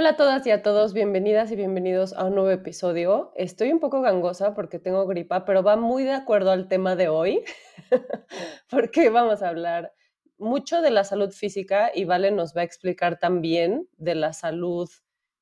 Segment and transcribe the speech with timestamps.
[0.00, 3.32] Hola a todas y a todos, bienvenidas y bienvenidos a un nuevo episodio.
[3.34, 7.08] Estoy un poco gangosa porque tengo gripa, pero va muy de acuerdo al tema de
[7.08, 7.42] hoy,
[8.70, 9.92] porque vamos a hablar
[10.36, 14.88] mucho de la salud física y Vale nos va a explicar también de la salud,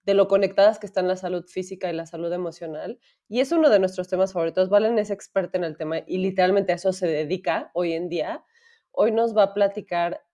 [0.05, 2.99] de lo conectadas que están la salud física y la salud emocional.
[3.29, 4.71] Y es uno de nuestros temas favoritos.
[4.71, 8.43] Valen es experta en el tema y literalmente a eso se dedica hoy en día.
[8.91, 10.25] Hoy nos va a platicar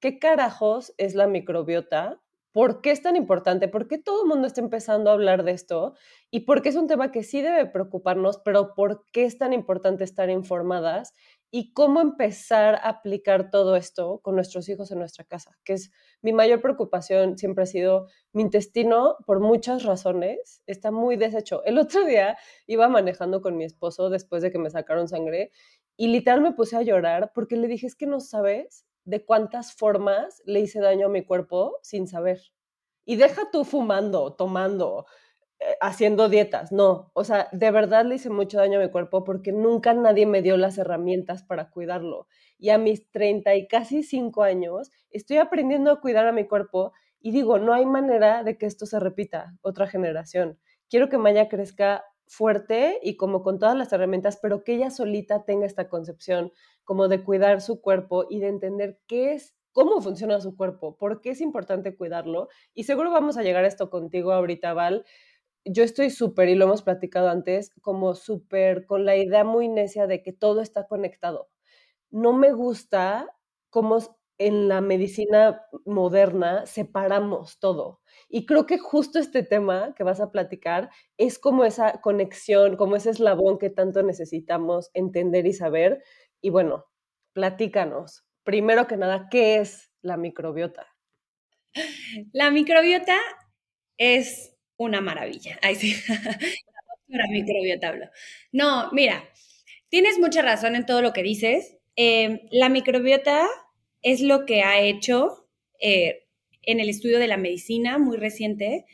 [0.00, 2.22] qué carajos es la microbiota,
[2.56, 3.68] ¿Por qué es tan importante?
[3.68, 5.92] ¿Por qué todo el mundo está empezando a hablar de esto?
[6.30, 9.52] ¿Y por qué es un tema que sí debe preocuparnos, pero por qué es tan
[9.52, 11.12] importante estar informadas?
[11.50, 15.58] ¿Y cómo empezar a aplicar todo esto con nuestros hijos en nuestra casa?
[15.64, 15.90] Que es
[16.22, 21.62] mi mayor preocupación, siempre ha sido mi intestino, por muchas razones, está muy deshecho.
[21.66, 25.50] El otro día iba manejando con mi esposo después de que me sacaron sangre
[25.94, 29.72] y literal me puse a llorar porque le dije, es que no sabes de cuántas
[29.72, 32.40] formas le hice daño a mi cuerpo sin saber.
[33.06, 35.06] Y deja tú fumando, tomando,
[35.60, 37.10] eh, haciendo dietas, no.
[37.14, 40.42] O sea, de verdad le hice mucho daño a mi cuerpo porque nunca nadie me
[40.42, 42.28] dio las herramientas para cuidarlo.
[42.58, 46.92] Y a mis 30 y casi 5 años estoy aprendiendo a cuidar a mi cuerpo
[47.20, 50.58] y digo, no hay manera de que esto se repita otra generación.
[50.90, 55.44] Quiero que Maya crezca fuerte y como con todas las herramientas, pero que ella solita
[55.44, 56.52] tenga esta concepción
[56.84, 61.20] como de cuidar su cuerpo y de entender qué es, cómo funciona su cuerpo, por
[61.20, 62.48] qué es importante cuidarlo.
[62.74, 65.04] Y seguro vamos a llegar a esto contigo ahorita, Val.
[65.64, 70.06] Yo estoy súper, y lo hemos platicado antes, como súper con la idea muy necia
[70.06, 71.48] de que todo está conectado.
[72.10, 73.28] No me gusta
[73.70, 73.98] cómo
[74.38, 78.00] en la medicina moderna separamos todo.
[78.36, 82.94] Y creo que justo este tema que vas a platicar es como esa conexión, como
[82.94, 86.04] ese eslabón que tanto necesitamos entender y saber.
[86.42, 86.84] Y bueno,
[87.32, 88.26] platícanos.
[88.42, 90.86] Primero que nada, ¿qué es la microbiota?
[92.34, 93.16] La microbiota
[93.96, 95.58] es una maravilla.
[95.62, 95.94] Ay, sí.
[97.08, 98.10] La microbiota hablo.
[98.52, 99.24] No, mira,
[99.88, 101.78] tienes mucha razón en todo lo que dices.
[101.96, 103.46] Eh, la microbiota
[104.02, 105.48] es lo que ha hecho
[105.80, 106.25] eh,
[106.66, 108.84] en el estudio de la medicina muy reciente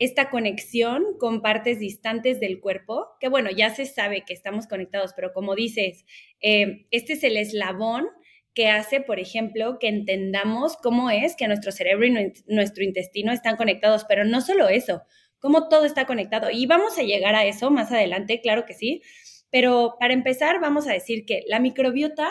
[0.00, 5.12] esta conexión con partes distantes del cuerpo, que bueno, ya se sabe que estamos conectados,
[5.14, 6.06] pero como dices,
[6.40, 8.06] eh, este es el eslabón
[8.54, 13.56] que hace, por ejemplo, que entendamos cómo es que nuestro cerebro y nuestro intestino están
[13.56, 15.02] conectados, pero no solo eso,
[15.38, 16.50] cómo todo está conectado.
[16.50, 19.02] Y vamos a llegar a eso más adelante, claro que sí,
[19.50, 22.30] pero para empezar vamos a decir que la microbiota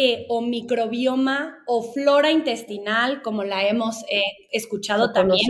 [0.00, 4.22] eh, o microbioma o flora intestinal, como la hemos eh,
[4.52, 5.40] escuchado también,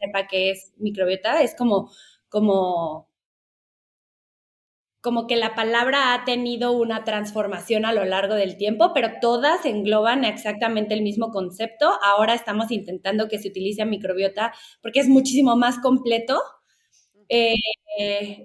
[0.00, 1.92] sepa que es microbiota, es como,
[2.28, 3.08] como,
[5.00, 9.64] como que la palabra ha tenido una transformación a lo largo del tiempo, pero todas
[9.64, 11.88] engloban exactamente el mismo concepto.
[12.02, 16.42] Ahora estamos intentando que se utilice microbiota porque es muchísimo más completo.
[17.28, 17.54] Eh,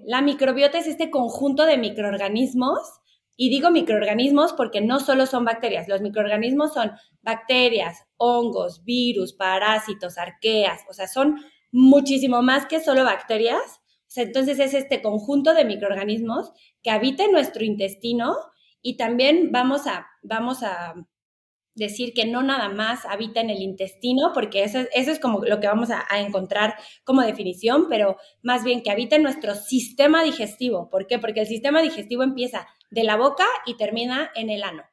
[0.06, 3.01] la microbiota es este conjunto de microorganismos
[3.36, 10.18] y digo microorganismos porque no solo son bacterias, los microorganismos son bacterias, hongos, virus, parásitos,
[10.18, 11.36] arqueas, o sea, son
[11.70, 13.80] muchísimo más que solo bacterias.
[14.14, 18.36] entonces es este conjunto de microorganismos que habita en nuestro intestino
[18.82, 20.94] y también vamos a, vamos a
[21.74, 25.60] decir que no nada más habita en el intestino, porque eso, eso es como lo
[25.60, 30.90] que vamos a, encontrar como definición, pero más bien que habita en nuestro sistema digestivo.
[30.90, 31.18] ¿Por qué?
[31.18, 34.84] Porque el sistema digestivo empieza de la boca y termina en el ano.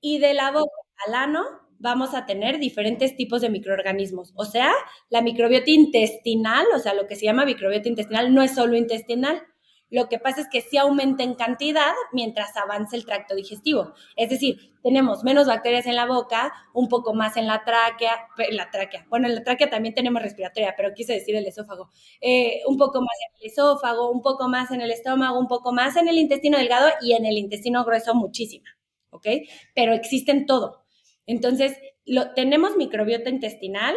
[0.00, 0.74] Y de la boca
[1.06, 1.44] al ano
[1.78, 4.32] vamos a tener diferentes tipos de microorganismos.
[4.34, 4.72] O sea,
[5.10, 9.42] la microbiota intestinal, o sea, lo que se llama microbiota intestinal, no es solo intestinal,
[9.88, 13.94] lo que pasa es que sí aumenta en cantidad mientras avanza el tracto digestivo.
[14.16, 18.56] Es decir, tenemos menos bacterias en la boca, un poco más en la tráquea, en
[18.56, 19.06] la tráquea.
[19.08, 21.90] Bueno, en la tráquea también tenemos respiratoria, pero quise decir el esófago.
[22.20, 25.72] Eh, un poco más en el esófago, un poco más en el estómago, un poco
[25.72, 28.68] más en el intestino delgado y en el intestino grueso muchísima.
[29.10, 29.26] ¿Ok?
[29.74, 30.84] Pero existen todo.
[31.26, 33.94] Entonces, lo, tenemos microbiota intestinal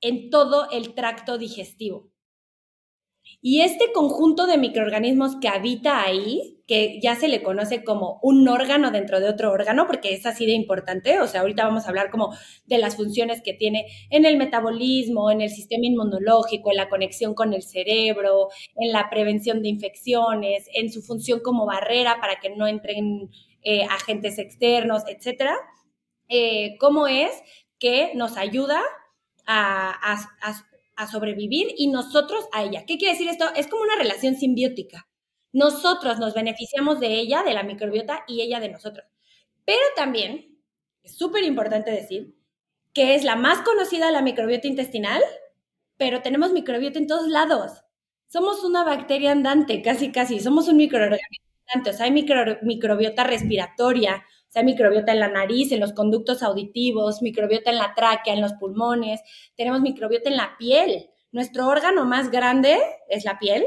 [0.00, 2.12] en todo el tracto digestivo.
[3.40, 8.48] Y este conjunto de microorganismos que habita ahí, que ya se le conoce como un
[8.48, 11.90] órgano dentro de otro órgano, porque es así de importante, o sea, ahorita vamos a
[11.90, 12.34] hablar como
[12.66, 17.34] de las funciones que tiene en el metabolismo, en el sistema inmunológico, en la conexión
[17.34, 22.50] con el cerebro, en la prevención de infecciones, en su función como barrera para que
[22.50, 23.30] no entren
[23.62, 25.56] eh, agentes externos, etcétera.
[26.28, 27.30] Eh, ¿Cómo es
[27.78, 28.80] que nos ayuda
[29.46, 29.90] a
[30.42, 30.75] a
[31.10, 32.84] sobrevivir y nosotros a ella.
[32.86, 33.46] ¿Qué quiere decir esto?
[33.54, 35.08] Es como una relación simbiótica.
[35.52, 39.06] Nosotros nos beneficiamos de ella, de la microbiota, y ella de nosotros.
[39.64, 40.58] Pero también
[41.02, 42.34] es súper importante decir
[42.92, 45.22] que es la más conocida la microbiota intestinal,
[45.98, 47.84] pero tenemos microbiota en todos lados.
[48.26, 50.40] Somos una bacteria andante, casi, casi.
[50.40, 51.90] Somos un microorganismo andante.
[51.90, 52.12] O sea, hay
[52.62, 54.24] microbiota respiratoria,
[54.56, 58.54] sea, microbiota en la nariz, en los conductos auditivos, microbiota en la tráquea, en los
[58.54, 59.20] pulmones.
[59.54, 61.10] Tenemos microbiota en la piel.
[61.32, 63.66] Nuestro órgano más grande es la piel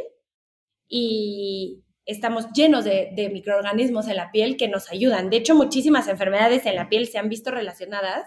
[0.88, 5.30] y estamos llenos de, de microorganismos en la piel que nos ayudan.
[5.30, 8.26] De hecho, muchísimas enfermedades en la piel se han visto relacionadas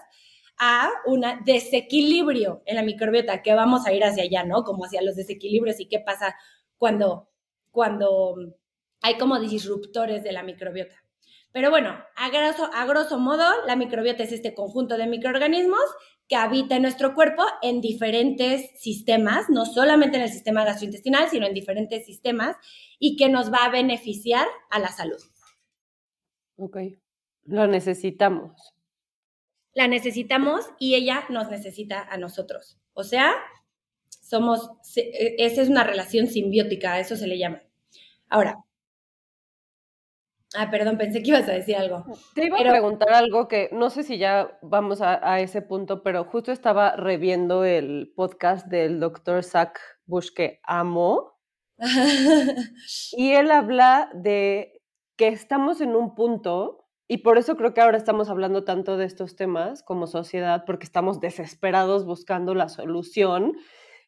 [0.57, 4.63] a un desequilibrio en la microbiota, que vamos a ir hacia allá, ¿no?
[4.63, 6.35] Como hacia los desequilibrios y qué pasa
[6.77, 7.29] cuando,
[7.71, 8.35] cuando
[9.01, 11.02] hay como disruptores de la microbiota.
[11.53, 15.83] Pero bueno, a grosso, a grosso modo, la microbiota es este conjunto de microorganismos
[16.27, 21.47] que habita en nuestro cuerpo en diferentes sistemas, no solamente en el sistema gastrointestinal, sino
[21.47, 22.57] en diferentes sistemas,
[22.99, 25.21] y que nos va a beneficiar a la salud.
[26.57, 26.77] Ok,
[27.45, 28.73] lo necesitamos
[29.73, 32.77] la necesitamos y ella nos necesita a nosotros.
[32.93, 33.33] O sea,
[34.09, 37.61] somos, e, esa es una relación simbiótica, a eso se le llama.
[38.29, 38.57] Ahora,
[40.55, 42.05] ah, perdón, pensé que ibas a decir algo.
[42.33, 46.23] Te iba a preguntar algo que no sé si ya vamos a, ese punto, pero
[46.25, 51.39] justo estaba reviendo el podcast del doctor Zach Bush que amo.
[53.13, 54.81] y él habla de
[55.15, 59.05] que estamos en un punto y por eso creo que ahora estamos hablando tanto de
[59.05, 63.53] estos temas como sociedad, porque estamos desesperados buscando la solución,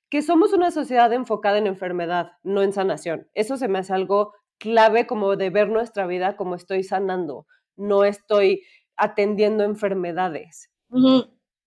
[0.10, 3.28] que somos una sociedad enfocada en enfermedad, no en sanación.
[3.34, 8.04] Eso se me hace algo clave como de ver nuestra vida como estoy sanando, no
[8.04, 8.64] estoy
[8.96, 10.72] atendiendo enfermedades.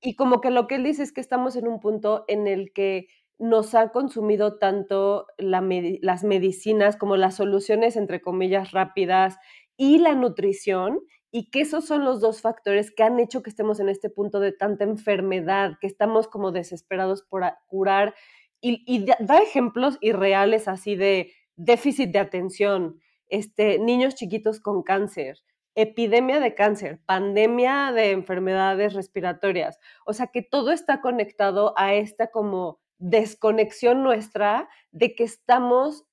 [0.00, 2.73] Y como que lo que él dice es que estamos en un punto en el
[2.73, 3.08] que
[3.38, 9.37] nos ha consumido tanto las medicinas como las soluciones, entre comillas, rápidas
[9.76, 11.00] y la nutrición,
[11.31, 14.40] y que esos son los dos factores que han hecho que estemos en este punto
[14.40, 18.14] de tanta enfermedad, que estamos como desesperados por curar
[18.61, 25.38] y, da ejemplos irreales así de déficit de atención, este, niños chiquitos con cáncer,
[25.75, 32.28] epidemia de cáncer, pandemia de enfermedades respiratorias, o sea que todo está conectado a esta
[32.28, 36.05] como desconexión nuestra de que estamos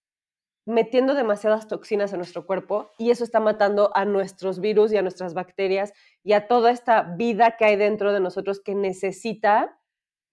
[0.65, 5.03] metiendo demasiadas toxinas en nuestro cuerpo y eso está matando a nuestros virus y a
[5.03, 5.93] nuestras bacterias
[6.23, 9.79] y a toda esta vida que hay dentro de nosotros que necesita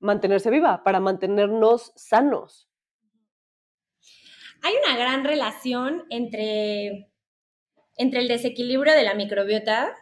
[0.00, 2.71] mantenerse viva para mantenernos sanos.
[4.62, 7.10] Hay una gran relación entre,
[7.96, 9.94] entre el desequilibrio de la microbiota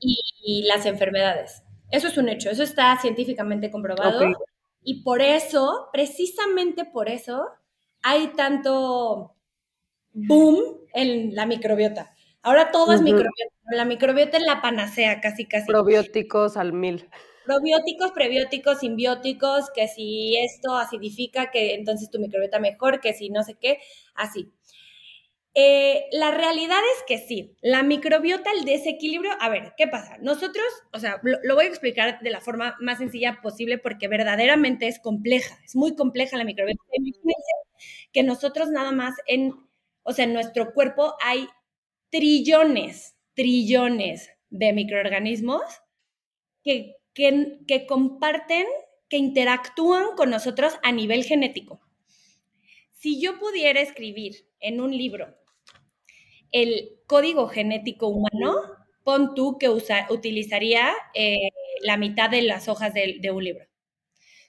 [0.00, 1.62] y, las enfermedades.
[1.90, 4.20] Eso es un hecho, eso está científicamente comprobado.
[4.82, 7.46] Y por eso, precisamente por eso,
[8.02, 9.34] hay tanto
[10.12, 12.14] boom en la microbiota.
[12.42, 13.54] Ahora todo es microbiota.
[13.70, 15.66] La microbiota es la panacea, casi, casi.
[15.66, 17.08] Probióticos al mil.
[17.48, 23.42] Probióticos, prebióticos, simbióticos, que si esto acidifica, que entonces tu microbiota mejor, que si no
[23.42, 23.78] sé qué,
[24.14, 24.52] así.
[25.54, 30.18] Eh, la realidad es que sí, la microbiota, el desequilibrio, a ver, ¿qué pasa?
[30.20, 34.86] Nosotros, o sea, lo, voy a explicar de la forma más sencilla posible porque verdaderamente
[34.86, 36.82] es compleja, es muy compleja la microbiota.
[38.12, 39.54] Que nosotros nada más en,
[40.02, 41.48] o sea, en nuestro cuerpo hay
[42.10, 45.62] trillones, trillones de microorganismos
[46.62, 48.66] que, que, que comparten,
[49.08, 51.80] que interactúan con nosotros a nivel genético.
[52.92, 55.36] Si yo pudiera escribir en un libro
[56.50, 58.62] el código genético humano,
[59.04, 61.50] pon tú que utilizaría eh,
[61.82, 63.64] la mitad de las hojas de, un libro.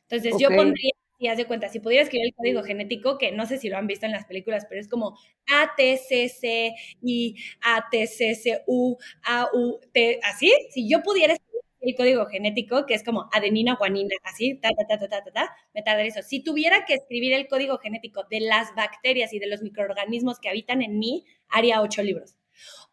[0.02, 3.46] Entonces yo pondría, y haz de cuenta, si pudiera escribir el código genético, que no
[3.46, 9.98] sé si lo han visto en las películas, pero es como ATCC y ATCCU, AUT,
[10.24, 11.49] así, si yo pudiera escribir
[11.82, 15.56] el código genético, que es como adenina, guanina, así, ta, ta, ta, ta, ta, ta,
[15.74, 16.22] me eso.
[16.22, 20.50] Si tuviera que escribir el código genético de las bacterias y de los microorganismos que
[20.50, 22.36] habitan en mí, haría ocho libros.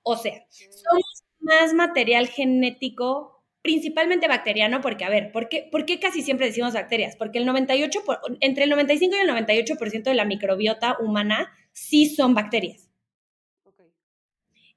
[0.02, 5.99] O sea, somos más material genético principalmente bacteriano, porque a ver, ¿por qué, ¿por qué,
[5.99, 7.16] casi siempre decimos bacterias?
[7.16, 8.00] Porque el 98,
[8.38, 12.86] entre el 95 y el 98% de la microbiota humana sí son bacterias.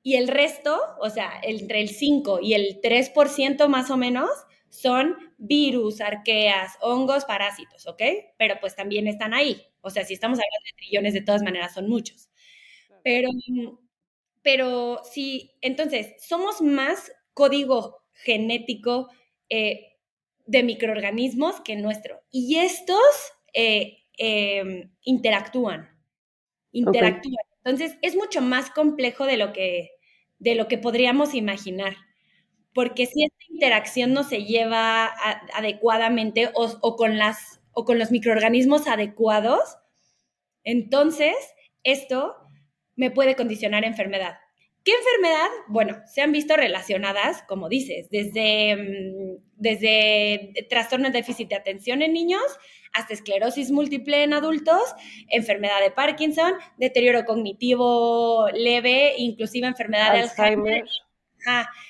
[0.09, 4.27] Y el resto, o sea, entre el 5 y el 3% más o menos,
[4.69, 8.01] son virus, arqueas, hongos, parásitos, ¿ok?
[8.35, 9.61] Pero pues también están ahí.
[9.81, 12.27] O sea, si estamos hablando de trillones, de todas maneras son muchos.
[13.03, 13.29] Pero,
[14.41, 19.09] pero sí, entonces, somos más código genético
[19.47, 19.95] eh,
[20.47, 22.23] de microorganismos que nuestro.
[22.31, 22.97] Y estos
[23.53, 25.87] eh, em, interactúan,
[26.71, 27.45] interactúan.
[27.63, 29.98] Entonces, es mucho más complejo de lo que,
[30.39, 31.95] de lo que podríamos imaginar.
[32.73, 35.13] Porque si esta interacción no se lleva
[35.53, 39.77] adecuadamente o, con las o con los microorganismos adecuados,
[40.63, 41.35] entonces
[41.83, 42.35] esto
[42.95, 44.37] me puede condicionar enfermedad.
[44.89, 45.49] ¿Qué enfermedad?
[45.67, 52.01] Bueno, se han visto relacionadas, como dices, desde, mm, desde trastorno de déficit de atención
[52.01, 52.41] en niños
[52.91, 54.81] hasta esclerosis múltiple en adultos,
[55.27, 60.85] enfermedad de Parkinson, deterioro cognitivo leve, inclusive enfermedad de Alzheimer.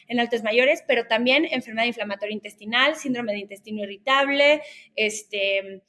[0.10, 4.62] en altos mayores, pero también enfermedad inflamatoria intestinal, síndrome de intestino irritable,
[4.98, 5.84] este,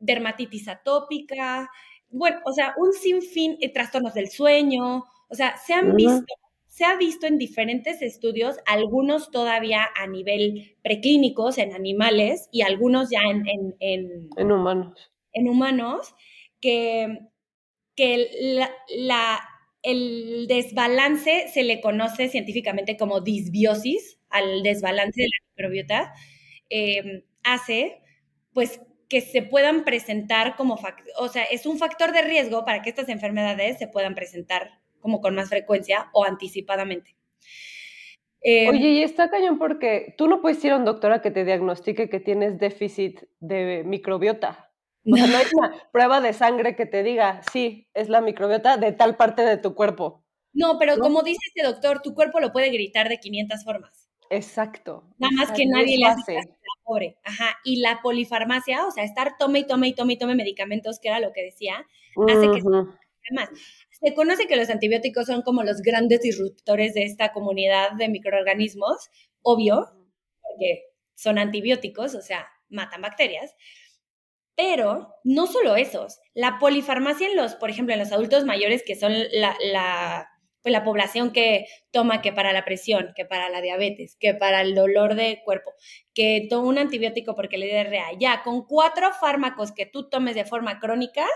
[0.00, 1.70] dermatitis atópica,
[2.10, 6.34] bueno, o sea, un sinfín de trastornos del sueño, o sea, se han visto,
[6.66, 13.10] se ha visto en diferentes estudios, algunos todavía a nivel preclínicos en animales y algunos
[13.10, 15.10] ya en, en, humanos.
[15.32, 16.14] En humanos,
[16.60, 17.18] que,
[17.94, 18.28] que
[18.98, 19.40] la,
[19.82, 26.14] el desbalance se le conoce científicamente como disbiosis al desbalance de la microbiota,
[26.68, 28.02] eh, hace
[28.52, 30.78] pues que se puedan presentar como,
[31.18, 35.20] o sea, es un factor de riesgo para que estas enfermedades se puedan presentar como
[35.20, 37.16] con más frecuencia o anticipadamente.
[38.42, 41.30] Em, Oye, y está cañón porque tú no puedes ir a un doctor a que
[41.30, 44.72] te diagnostique que tienes déficit de microbiota.
[45.04, 48.78] O sea, no hay una prueba de sangre que te diga, sí, es la microbiota
[48.78, 50.24] de tal parte de tu cuerpo.
[50.52, 54.08] No, pero como dice este doctor, tu cuerpo lo puede gritar de 500 formas.
[54.30, 55.04] Exacto.
[55.18, 57.18] Nada más que nadie le hace caso a la pobre.
[57.22, 57.58] Ajá.
[57.64, 61.08] Y la polifarmacia, o sea, estar tome y tome y tome y tome medicamentos, que
[61.08, 61.86] era lo que decía,
[62.28, 62.62] hace que
[63.32, 63.48] más.
[64.00, 69.10] Se conoce que los antibióticos son como los grandes disruptores de esta comunidad de microorganismos,
[69.42, 69.86] obvio,
[70.42, 70.84] porque
[71.14, 73.54] son antibióticos, o sea, matan bacterias.
[74.54, 78.96] Pero no solo esos, la polifarmacia en los, por ejemplo, en los adultos mayores, que
[78.96, 80.28] son la, la,
[80.62, 84.62] pues la población que toma que para la presión, que para la diabetes, que para
[84.62, 85.72] el dolor de cuerpo,
[86.14, 90.44] que toma un antibiótico porque le diarrea, ya con cuatro fármacos que tú tomes de
[90.44, 91.26] forma crónica,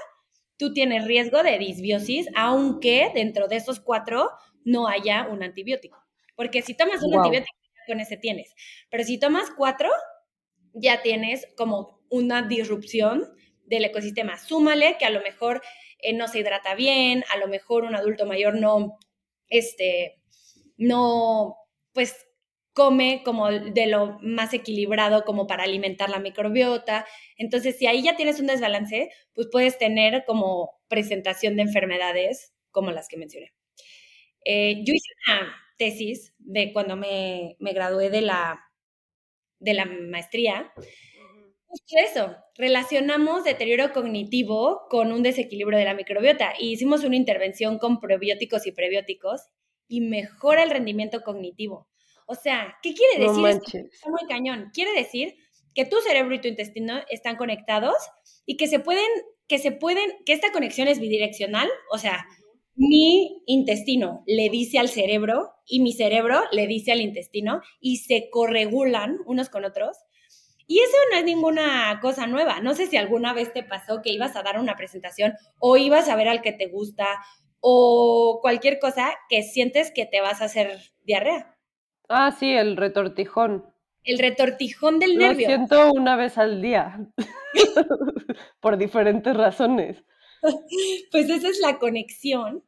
[0.60, 4.28] tú tienes riesgo de disbiosis, aunque dentro de esos cuatro
[4.62, 6.04] no haya un antibiótico.
[6.36, 8.54] Porque si tomas un antibiótico, con ese tienes.
[8.90, 9.88] Pero si tomas cuatro,
[10.74, 13.24] ya tienes como una disrupción
[13.64, 14.36] del ecosistema.
[14.36, 15.62] Súmale que a lo mejor
[15.98, 18.98] eh, no se hidrata bien, a lo mejor un adulto mayor no,
[19.48, 20.20] este,
[20.76, 21.56] no,
[21.94, 22.28] pues
[22.72, 27.06] come como de lo más equilibrado como para alimentar la microbiota.
[27.36, 32.90] Entonces, si ahí ya tienes un desbalance, pues puedes tener como presentación de enfermedades como
[32.92, 33.52] las que mencioné.
[34.44, 38.60] Eh, yo hice una tesis de cuando me, me gradué de la,
[39.58, 40.72] de la maestría.
[41.66, 47.78] Justo eso, relacionamos deterioro cognitivo con un desequilibrio de la microbiota y hicimos una intervención
[47.78, 49.42] con probióticos y prebióticos
[49.86, 51.88] y mejora el rendimiento cognitivo.
[52.30, 53.60] O sea, ¿qué quiere decir?
[54.06, 54.70] No muy cañón.
[54.72, 55.34] Quiere decir
[55.74, 57.96] que tu cerebro y tu intestino están conectados
[58.46, 59.08] y que se pueden,
[59.48, 62.24] que se pueden, que esta conexión es bidireccional, o sea,
[62.76, 68.30] mi intestino le dice al cerebro y mi cerebro le dice al intestino y se
[68.30, 69.96] corregulan unos con otros.
[70.68, 72.60] Y eso no es ninguna cosa nueva.
[72.60, 76.08] No sé si alguna vez te pasó que ibas a dar una presentación o ibas
[76.08, 77.18] a ver al que te gusta
[77.58, 81.56] o cualquier cosa que sientes que te vas a hacer diarrea.
[82.12, 83.64] Ah, sí, el retortijón.
[84.02, 85.48] El retortijón del nervio.
[85.48, 87.06] Lo siento una vez al día,
[88.60, 90.02] por diferentes razones.
[91.12, 92.64] Pues esa es la conexión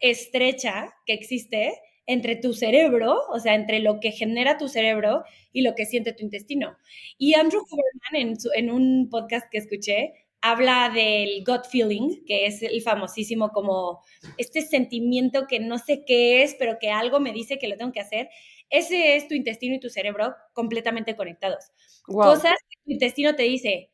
[0.00, 1.72] estrecha que existe
[2.06, 5.22] entre tu cerebro, o sea, entre lo que genera tu cerebro
[5.52, 6.76] y lo que siente tu intestino.
[7.16, 12.62] Y Andrew Huberman, en, en un podcast que escuché, habla del gut feeling, que es
[12.62, 14.02] el famosísimo como
[14.36, 17.92] este sentimiento que no sé qué es, pero que algo me dice que lo tengo
[17.92, 18.28] que hacer.
[18.70, 21.70] Ese es tu intestino y tu cerebro completamente conectados.
[22.04, 23.90] Cosas que tu intestino te dice,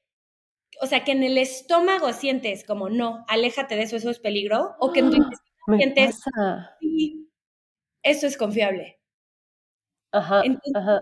[0.80, 4.74] o sea, que en el estómago sientes como no, aléjate de eso, eso es peligro,
[4.78, 6.20] o que en tu intestino sientes,
[6.80, 7.30] sí,
[8.02, 9.00] eso es confiable.
[10.12, 10.42] Ajá,
[10.74, 11.00] ajá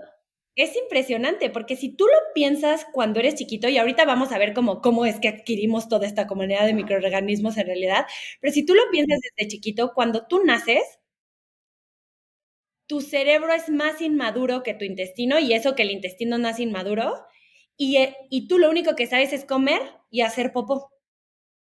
[0.54, 4.52] es impresionante, porque si tú lo piensas cuando eres chiquito, y ahorita vamos a ver
[4.52, 8.06] cómo, cómo es que adquirimos toda esta comunidad de microorganismos en realidad,
[8.40, 10.82] pero si tú lo piensas desde chiquito, cuando tú naces,
[12.86, 17.14] tu cerebro es más inmaduro que tu intestino, y eso que el intestino nace inmaduro,
[17.76, 19.80] y, eh, y tú lo único que sabes es comer
[20.10, 20.90] y hacer popó.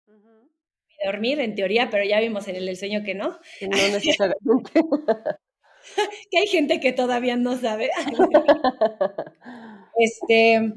[0.08, 3.39] Y dormir, en teoría, pero ya vimos en el, sueño que no.
[3.62, 4.72] No necesariamente.
[6.32, 7.89] que hay gente que todavía no sabe.
[9.98, 10.74] este,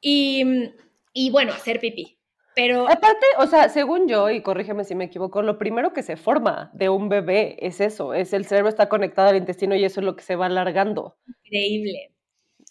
[0.00, 2.18] y, bueno, hacer pipí.
[2.54, 2.88] Pero.
[2.88, 6.70] Aparte, o sea, según yo, y corrígeme si me equivoco, lo primero que se forma
[6.74, 10.06] de un bebé es eso, es el cerebro está conectado al intestino y eso es
[10.06, 11.16] lo que se va alargando.
[11.44, 12.12] Increíble.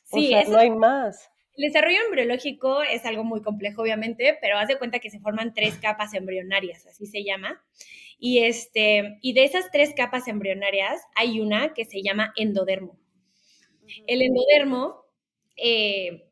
[0.04, 1.30] Sí, o sea, no hay más.
[1.56, 5.54] El desarrollo embriológico es algo muy complejo, obviamente, pero haz de cuenta que se forman
[5.54, 7.64] tres capas embrionarias, así se llama.
[8.20, 12.98] Y, este, y de esas tres capas embrionarias hay una que se llama endodermo.
[14.08, 15.06] El endodermo
[15.56, 16.30] eh,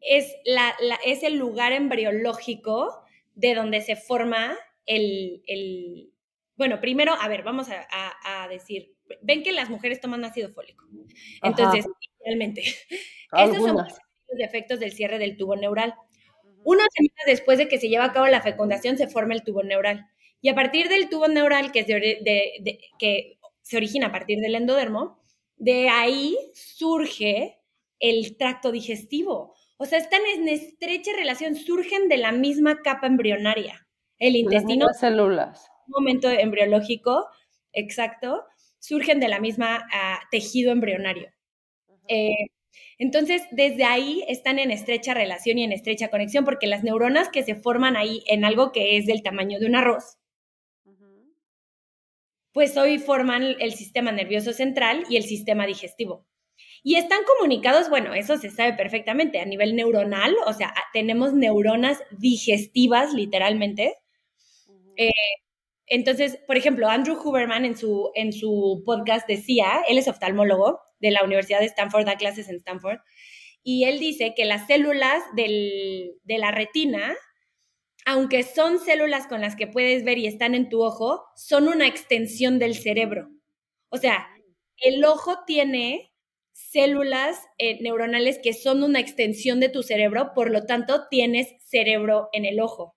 [0.00, 3.04] es, la, es el lugar embriológico
[3.34, 6.12] de donde se forma el, el
[6.60, 7.86] bueno, primero, a ver, vamos a,
[8.22, 10.84] a, decir, ven que las mujeres toman ácido fólico.
[11.42, 11.86] Entonces,
[12.22, 12.62] realmente,
[13.32, 15.94] esos son los efectos del cierre del tubo neural.
[16.62, 19.62] Unas semanas después de que se lleva a cabo la fecundación, se forma el tubo
[19.62, 20.06] neural.
[20.40, 21.84] Y a partir del tubo neural, que,
[22.98, 25.20] que se origina a partir del endodermo,
[25.56, 27.58] de ahí surge
[27.98, 29.54] el tracto digestivo.
[29.76, 33.86] O sea, están en estrecha relación, surgen de la misma capa embrionaria.
[34.18, 34.86] El intestino.
[34.86, 35.70] Las células.
[35.86, 37.26] momento embriológico,
[37.72, 38.44] exacto,
[38.78, 41.30] surgen de la misma ah, tejido embrionario.
[42.08, 42.50] Eh,
[42.98, 47.42] entonces, desde ahí están en estrecha relación y en estrecha conexión, porque las neuronas que
[47.42, 50.18] se forman ahí en algo que es del tamaño de un arroz,
[52.52, 56.26] pues hoy forman el sistema nervioso central y el sistema digestivo.
[56.82, 62.02] Y están comunicados, bueno, eso se sabe perfectamente a nivel neuronal, o sea, tenemos neuronas
[62.10, 63.96] digestivas literalmente.
[64.96, 65.10] Eh,
[65.86, 71.10] entonces, por ejemplo, Andrew Huberman en su, en su podcast decía, él es oftalmólogo de
[71.10, 72.98] la Universidad de Stanford, da clases en Stanford,
[73.62, 77.14] y él dice que las células de la retina
[78.06, 81.86] aunque son células con las que puedes ver y están en tu ojo, son una
[81.86, 83.30] extensión del cerebro.
[83.88, 84.28] O sea,
[84.78, 86.12] el ojo tiene
[86.52, 92.28] células eh, neuronales que son una extensión de tu cerebro, por lo tanto, tienes cerebro
[92.32, 92.96] en el ojo.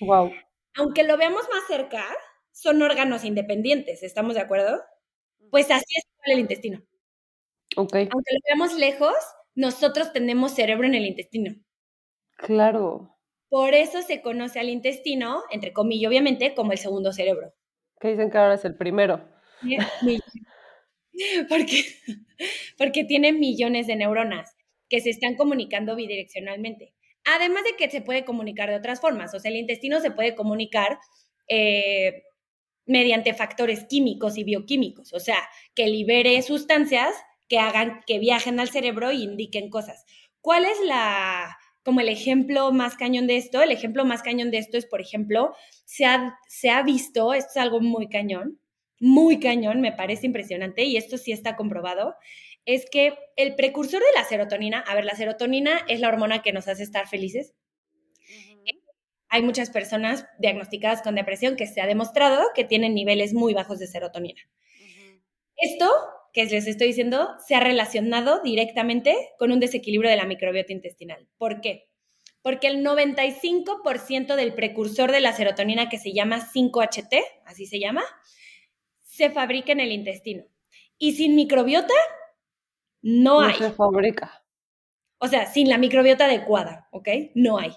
[0.00, 0.32] Wow.
[0.76, 2.04] Aunque lo veamos más cerca,
[2.50, 4.80] son órganos independientes, ¿estamos de acuerdo?
[5.50, 6.82] Pues así es el intestino.
[7.76, 7.94] Ok.
[7.94, 9.14] Aunque lo veamos lejos,
[9.54, 11.54] nosotros tenemos cerebro en el intestino.
[12.36, 13.16] Claro.
[13.52, 17.52] Por eso se conoce al intestino, entre comillas, obviamente, como el segundo cerebro.
[18.00, 19.28] Que dicen que ahora es el primero.
[21.50, 21.84] porque,
[22.78, 24.56] porque tiene millones de neuronas
[24.88, 26.94] que se están comunicando bidireccionalmente.
[27.26, 30.34] Además de que se puede comunicar de otras formas, o sea, el intestino se puede
[30.34, 30.98] comunicar
[31.46, 32.22] eh,
[32.86, 35.36] mediante factores químicos y bioquímicos, o sea,
[35.74, 37.14] que libere sustancias
[37.50, 40.06] que hagan que viajen al cerebro e indiquen cosas.
[40.40, 43.62] ¿Cuál es la, como el ejemplo más cañón de esto.
[43.62, 47.50] El ejemplo más cañón de esto es, por ejemplo, se ha, se ha visto, esto
[47.50, 48.60] es algo muy cañón,
[49.00, 52.14] muy cañón, me parece impresionante y esto sí está comprobado,
[52.64, 56.52] es que el precursor de la serotonina, a ver, la serotonina es la hormona que
[56.52, 57.54] nos hace estar felices.
[59.28, 63.78] Hay muchas personas diagnosticadas con depresión que se ha demostrado que tienen niveles muy bajos
[63.78, 64.42] de serotonina.
[65.56, 65.90] Esto
[66.32, 71.28] que les estoy diciendo se ha relacionado directamente con un desequilibrio de la microbiota intestinal.
[71.36, 71.88] ¿Por qué?
[72.42, 78.02] Porque el 95% del precursor de la serotonina que se llama 5-HT, así se llama,
[79.02, 80.44] se fabrica en el intestino.
[80.98, 81.94] Y sin microbiota,
[83.02, 83.54] no, hay.
[83.54, 84.44] se fabrica.
[85.18, 87.08] O sea, sin la microbiota adecuada, ¿ok?
[87.34, 87.72] No hay.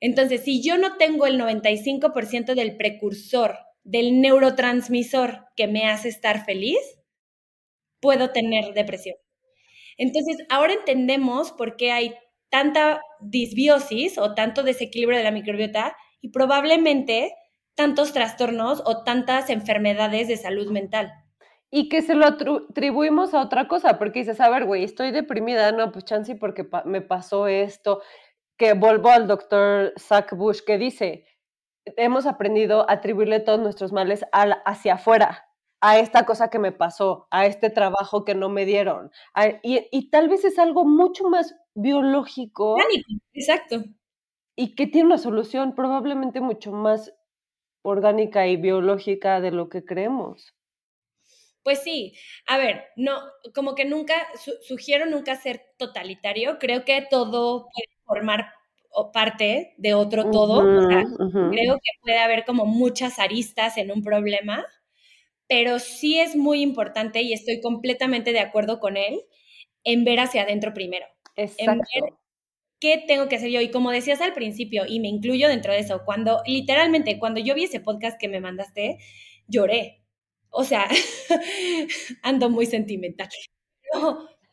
[0.00, 6.44] Entonces, si yo no tengo el 95% del precursor del neurotransmisor que me hace estar
[6.44, 6.78] feliz,
[8.00, 9.16] puedo tener depresión.
[9.96, 12.14] Entonces, ahora entendemos por qué hay
[12.50, 17.34] tanta disbiosis o tanto desequilibrio de la microbiota y probablemente
[17.74, 21.12] tantos trastornos o tantas enfermedades de salud mental.
[21.70, 25.70] Y que se lo atribuimos a otra cosa, porque dices, a ver, güey, estoy deprimida,
[25.72, 28.00] no, pues chance porque me pasó esto,
[28.56, 31.26] que vuelvo al doctor Zach Bush que dice,
[31.96, 35.47] hemos aprendido a atribuirle todos nuestros males hacia afuera,
[35.80, 39.10] a esta cosa que me pasó, a este trabajo que no me dieron.
[39.62, 42.76] y, tal vez es algo mucho más biológico.
[43.32, 43.84] Exacto.
[44.56, 47.14] Y que tiene una solución probablemente mucho más
[47.82, 50.54] orgánica y biológica de lo que creemos.
[51.62, 52.14] Pues sí,
[52.46, 53.20] a ver, no,
[53.54, 54.14] como que nunca,
[54.62, 58.52] sugiero nunca ser totalitario, creo que todo puede formar
[59.12, 64.64] parte de otro todo, creo que puede haber como muchas aristas en un problema,
[65.48, 69.22] pero sí es muy importante y estoy completamente de acuerdo con él
[69.84, 71.06] en ver hacia adentro primero.
[71.36, 71.72] Exacto.
[71.72, 72.12] En ver
[72.80, 73.60] qué tengo que hacer yo.
[73.60, 77.54] Y como decías al principio, y me incluyo dentro de eso, cuando literalmente, cuando yo
[77.54, 78.98] vi ese podcast que me mandaste,
[79.46, 80.02] lloré.
[80.50, 80.86] O sea,
[82.22, 83.28] ando muy sentimental.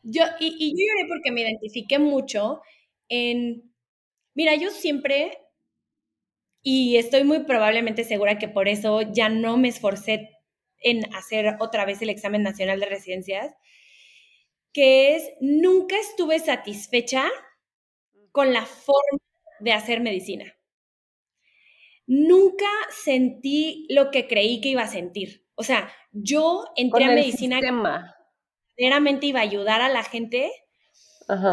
[0.02, 2.60] yo, y, y yo lloré porque me identifiqué mucho
[3.08, 3.72] en,
[4.34, 5.38] mira, yo siempre,
[6.62, 10.35] y estoy muy probablemente segura que por eso ya no me esforcé
[10.80, 13.54] en hacer otra vez el examen nacional de residencias,
[14.72, 17.28] que es nunca estuve satisfecha
[18.32, 19.20] con la forma
[19.60, 20.54] de hacer medicina.
[22.06, 25.46] Nunca sentí lo que creí que iba a sentir.
[25.54, 27.60] O sea, yo entré a medicina
[28.76, 30.52] verdaderamente iba a ayudar a la gente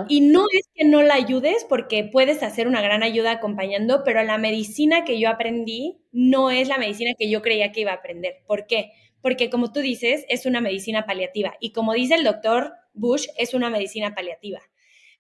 [0.08, 4.22] y no es que no la ayudes porque puedes hacer una gran ayuda acompañando, pero
[4.24, 7.96] la medicina que yo aprendí no es la medicina que yo creía que iba a
[7.96, 8.44] aprender.
[8.46, 8.92] ¿Por qué?
[9.24, 13.56] Porque como tú dices, es una medicina paliativa y como dice el doctor Bush, es
[13.56, 14.62] una medicina paliativa.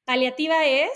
[0.05, 0.91] Paliativa es,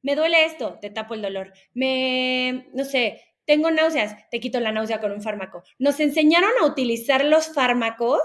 [0.00, 1.52] me duele esto, te tapo el dolor.
[1.74, 5.62] Me, no sé, tengo náuseas, te quito la náusea con un fármaco.
[5.78, 8.22] Nos enseñaron a utilizar los fármacos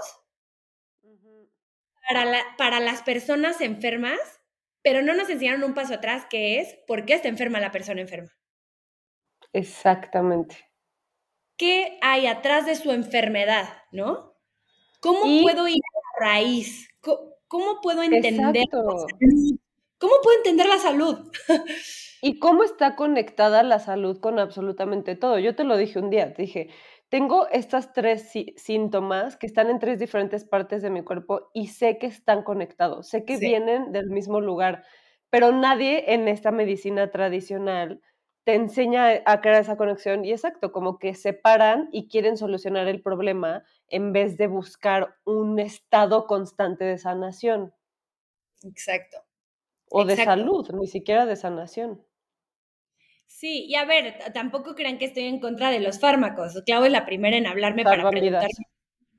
[2.08, 4.18] para, para las personas enfermas
[4.82, 8.00] pero no nos enseñaron un paso atrás que es por qué está enferma la persona
[8.00, 8.30] enferma.
[9.52, 10.56] Exactamente.
[11.58, 14.27] ¿Qué hay atrás de su enfermedad, no?
[15.00, 16.88] ¿Cómo puedo ir a la raíz?
[17.00, 19.06] ¿Cómo, puedo entender la salud?
[19.98, 21.30] ¿Cómo puedo entender la salud?
[22.22, 25.38] y cómo está conectada la salud con absolutamente todo.
[25.38, 26.70] Yo te lo dije un día, te dije,
[27.08, 31.98] tengo estas tres síntomas que están en tres diferentes partes de mi cuerpo y sé
[31.98, 34.84] que están conectados, sé que vienen del mismo lugar,
[35.30, 38.02] pero nadie en esta medicina tradicional
[38.44, 43.02] te enseña a crear esa conexión y exacto, como que separan y quieren solucionar el
[43.02, 47.74] problema en vez de buscar un estado constante de sanación.
[48.62, 49.18] Exacto.
[49.90, 52.04] O de salud, ni siquiera de sanación.
[53.26, 56.60] Sí, y a ver, tampoco crean que estoy en contra de los fármacos.
[56.66, 58.48] Clau es la primera en hablarme para preguntarme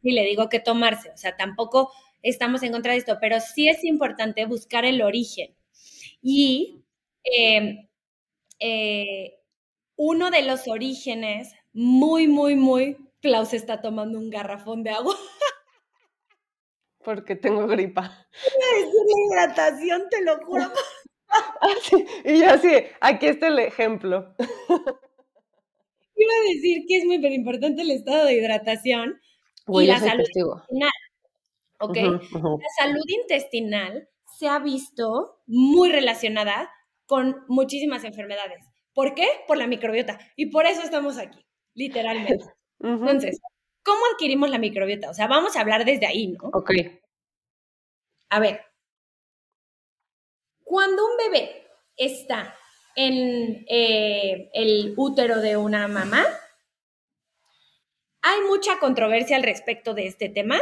[0.02, 1.10] y le digo qué tomarse.
[1.12, 5.56] O sea, tampoco estamos en contra de esto, pero sí es importante buscar el origen.
[6.22, 6.84] Y
[7.24, 7.88] em,
[8.60, 9.40] eh,
[9.96, 15.16] uno de los orígenes, muy, muy, muy, Klaus está tomando un garrafón de agua.
[17.04, 18.28] Porque tengo gripa.
[18.32, 20.66] Es una hidratación, te lo juro.
[21.32, 21.68] Ah,
[22.26, 22.70] y yo así,
[23.02, 24.34] aquí está el ejemplo.
[24.40, 29.22] Iba a decir que es muy importante el estado de hidratación
[29.68, 30.92] y la salud intestinal.
[31.82, 31.98] ¿Ok?
[31.98, 36.72] La salud intestinal se ha visto muy relacionada
[37.06, 38.66] con muchísimas enfermedades.
[38.94, 39.28] ¿Por qué?
[39.48, 40.20] Por la microbiota.
[40.36, 42.44] Y por eso estamos aquí, literalmente.
[42.80, 43.40] Entonces,
[43.84, 45.10] ¿cómo adquirimos la microbiota?
[45.10, 46.50] O sea, vamos a hablar desde ahí, ¿no?
[46.54, 46.72] Ok.
[48.30, 48.62] A ver,
[50.64, 52.56] cuando un bebé está
[52.96, 56.26] en eh, el útero de una mamá,
[58.22, 60.60] hay mucha controversia al respecto de este tema.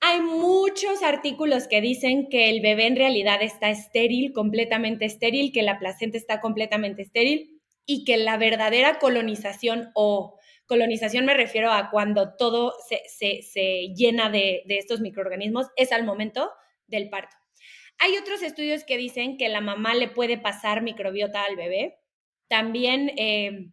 [0.00, 5.62] Hay muchos artículos que dicen que el bebé en realidad está estéril, completamente estéril, que
[5.62, 7.55] la placenta está completamente estéril
[7.86, 12.74] y que la verdadera colonización o colonización me refiero a cuando todo
[13.16, 16.50] se, llena de estos microorganismos es al momento
[16.88, 17.36] del parto.
[17.98, 21.98] Hay otros estudios que dicen que la mamá le puede pasar microbiota al bebé.
[22.48, 23.70] También eh,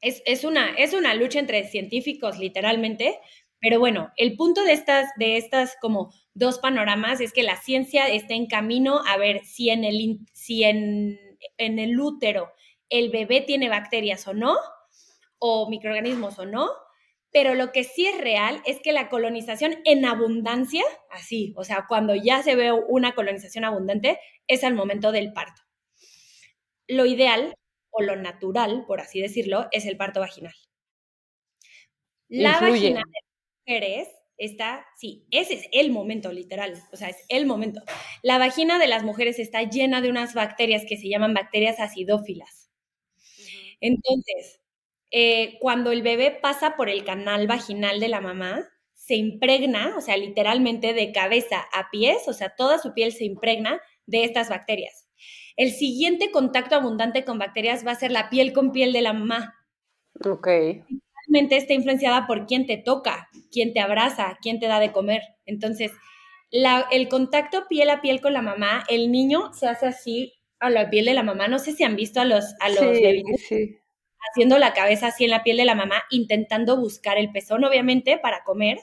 [0.00, 3.18] es, una, es una lucha entre científicos, literalmente.
[3.60, 8.08] Pero bueno, el punto de estas, de estas como dos panoramas es que la ciencia
[8.08, 11.18] está en camino a ver si en el, si en,
[11.58, 12.52] en el útero
[12.88, 14.56] el bebé tiene bacterias o no,
[15.38, 16.70] o microorganismos o no,
[17.32, 21.84] pero lo que sí es real es que la colonización en abundancia, así, o sea,
[21.88, 25.62] cuando ya se ve una colonización abundante, es al momento del parto.
[26.88, 27.54] Lo ideal
[27.90, 30.54] o lo natural, por así decirlo, es el parto vaginal.
[32.28, 33.20] La vagina de
[33.66, 37.82] mujeres está, sí, ese es el momento literal, o sea, es el momento.
[38.22, 42.65] La vagina de las mujeres está llena de unas bacterias que se llaman bacterias acidófilas.
[43.80, 44.60] Entonces,
[45.10, 50.00] eh, cuando el bebé pasa por el canal vaginal de la mamá, se impregna, o
[50.00, 54.48] sea, literalmente de cabeza a pies, o sea, toda su piel se impregna de estas
[54.48, 55.08] bacterias.
[55.56, 59.12] El siguiente contacto abundante con bacterias va a ser la piel con piel de la
[59.12, 59.54] mamá.
[60.24, 60.46] Ok.
[61.28, 65.22] Realmente está influenciada por quién te toca, quién te abraza, quién te da de comer.
[65.44, 65.92] Entonces,
[66.50, 70.90] el contacto piel a piel con la mamá, el niño se hace así a la
[70.90, 71.48] piel de la mamá.
[71.48, 73.78] No sé si han visto a los, a los sí, Sí
[74.30, 78.18] haciendo la cabeza así en la piel de la mamá, intentando buscar el pezón, obviamente,
[78.18, 78.78] para comer,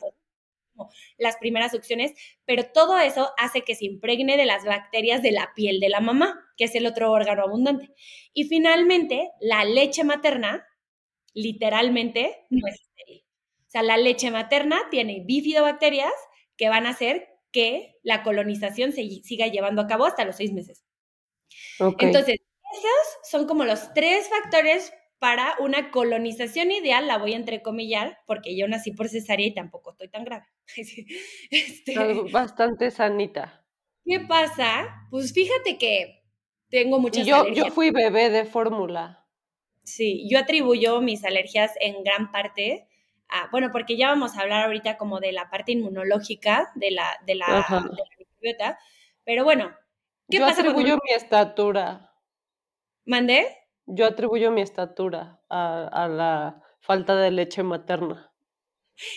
[1.17, 2.13] las primeras succiones,
[2.45, 5.99] pero todo eso hace que se impregne de las bacterias de la piel de la
[5.99, 7.93] mamá, que es el otro órgano abundante.
[8.33, 10.65] Y finalmente, la leche materna,
[11.33, 13.23] literalmente, no es estéril.
[13.67, 16.13] O sea, la leche materna tiene bifidobacterias
[16.57, 20.51] que van a hacer que la colonización se siga llevando a cabo hasta los seis
[20.51, 20.82] meses.
[21.79, 22.39] Entonces,
[22.73, 28.57] esos son como los tres factores para una colonización ideal, la voy a entrecomillar, porque
[28.57, 30.45] yo nací por cesárea y tampoco estoy tan grave.
[31.49, 31.95] Este...
[32.31, 33.65] Bastante sanita.
[34.05, 35.07] ¿Qué pasa?
[35.09, 36.23] Pues fíjate que
[36.69, 37.67] tengo muchas yo, alergias.
[37.67, 39.25] Yo fui bebé de fórmula.
[39.83, 42.87] Sí, yo atribuyo mis alergias en gran parte
[43.29, 47.17] a, bueno, porque ya vamos a hablar ahorita como de la parte inmunológica de la,
[47.25, 48.79] de la, de la microbiota,
[49.23, 49.73] pero bueno,
[50.33, 52.11] ¿qué yo atribuyo mi estatura.
[53.05, 53.47] ¿Mandé?
[53.85, 58.33] Yo atribuyo mi estatura a, a la falta de leche materna.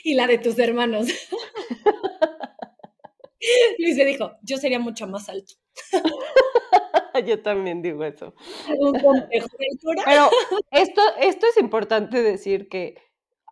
[0.04, 1.08] Y la de tus hermanos.
[3.78, 5.54] Luis me dijo, yo sería mucho más alto.
[7.26, 8.34] yo también digo eso.
[8.68, 10.02] De altura.
[10.04, 10.30] Pero
[10.70, 12.96] esto, esto es importante decir que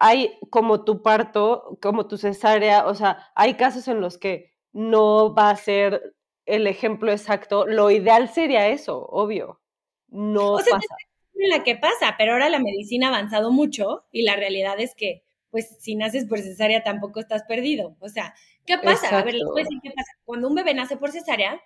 [0.00, 5.34] hay como tu parto, como tu cesárea, o sea, hay casos en los que no
[5.34, 6.14] va a ser
[6.46, 7.66] el ejemplo exacto.
[7.66, 9.60] Lo ideal sería eso, obvio.
[10.08, 10.94] No o sea, pasa.
[11.34, 14.94] En la que pasa, pero ahora la medicina ha avanzado mucho y la realidad es
[14.94, 17.96] que, pues, si naces por cesárea tampoco estás perdido.
[18.00, 18.34] O sea,
[18.66, 19.18] ¿qué pasa?
[19.18, 20.12] A ver, les voy a decir qué pasa.
[20.24, 21.60] Cuando un bebé nace por cesárea,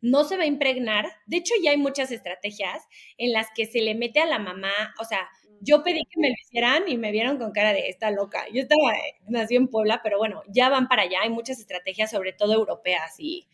[0.00, 1.06] no se va a impregnar.
[1.26, 2.82] De hecho, ya hay muchas estrategias
[3.16, 5.28] en las que se le mete a la mamá, o sea,
[5.64, 8.44] yo pedí que me lo hicieran y me vieron con cara de esta loca.
[8.52, 11.20] Yo estaba, eh, nací en Puebla, pero bueno, ya van para allá.
[11.22, 13.46] Hay muchas estrategias, sobre todo europeas y,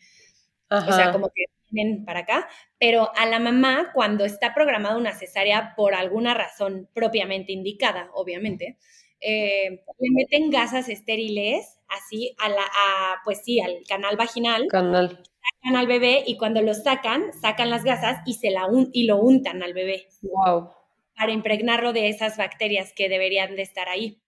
[0.69, 2.47] o sea, como que vienen para acá.
[2.77, 8.77] Pero a la mamá, cuando está programada una cesárea por alguna razón propiamente indicada, obviamente,
[9.21, 14.67] eh, le meten gasas estériles así a la, a, pues sí, al canal vaginal.
[14.67, 15.23] Canal.
[15.61, 19.03] Sacan al bebé y cuando lo sacan, sacan las gasas y se la un, y
[19.03, 20.07] lo untan al bebé.
[20.21, 20.79] Wow
[21.19, 24.21] para impregnarlo de esas bacterias que deberían de estar ahí.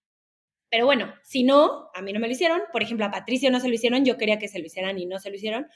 [0.71, 2.61] Pero bueno, si no, a mí no me lo hicieron.
[2.71, 5.05] Por ejemplo, a Patricio no se lo hicieron, yo quería que se lo hicieran y
[5.05, 5.67] no se lo hicieron.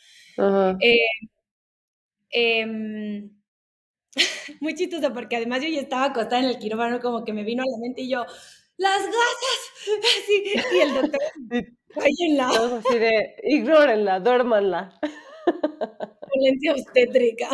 [0.80, 1.00] Eh,
[2.32, 2.66] eh,
[4.62, 7.62] muy chistoso, porque además yo ya estaba acostada en el quirófano, como que me vino
[7.62, 8.26] a la mente y yo,
[8.78, 9.72] ¡las gasas!
[10.24, 11.20] Así, y el doctor,
[11.94, 12.48] cállenla.
[12.78, 14.98] Así de, ignórenla, duérmanla.
[16.34, 17.50] Violencia obstétrica.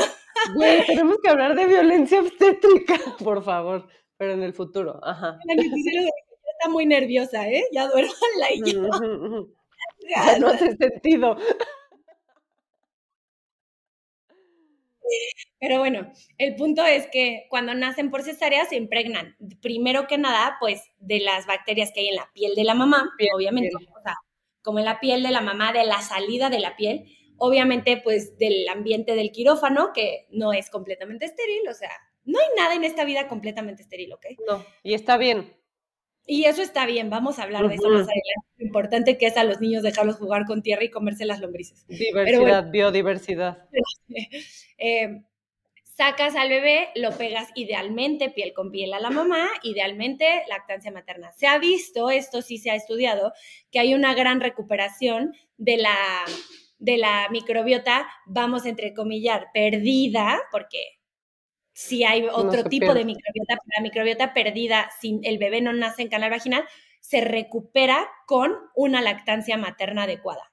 [0.56, 5.39] Güey, tenemos que hablar de violencia obstétrica, por favor, pero en el futuro, ajá.
[5.45, 5.56] La
[6.62, 7.63] está muy nerviosa, ¿eh?
[7.71, 8.89] Ya duérmanla y yo.
[10.10, 11.38] Ya no hace sentido.
[15.60, 20.58] Pero bueno, el punto es que cuando nacen por cesárea se impregnan, primero que nada,
[20.60, 24.15] pues de las bacterias que hay en la piel de la mamá, obviamente, o sea,
[24.62, 27.06] como en la piel de la mamá, de la salida de la piel,
[27.38, 31.91] obviamente pues del ambiente del quirófano, que no es completamente estéril, o sea,
[32.24, 34.26] no hay nada en esta vida completamente estéril, ¿ok?
[34.47, 35.61] No, y está bien.
[36.26, 38.22] Y eso está bien, vamos a hablar de eso más adelante.
[38.58, 41.86] Lo importante que es a los niños dejarlos jugar con tierra y comerse las lombrices.
[41.88, 43.68] Diversidad, biodiversidad.
[44.84, 45.22] Eh,
[45.96, 51.32] sacas al bebé, lo pegas idealmente piel con piel a la mamá, idealmente lactancia materna.
[51.34, 53.32] Se ha visto, esto sí se ha estudiado,
[53.70, 55.96] que hay una gran recuperación de la
[56.80, 60.80] de la microbiota, vamos a entrecomillar, perdida, porque
[61.74, 66.10] si hay otro tipo de microbiota, la microbiota perdida, si el bebé no nace en
[66.10, 66.66] canal vaginal,
[67.00, 70.52] se recupera con una lactancia materna adecuada.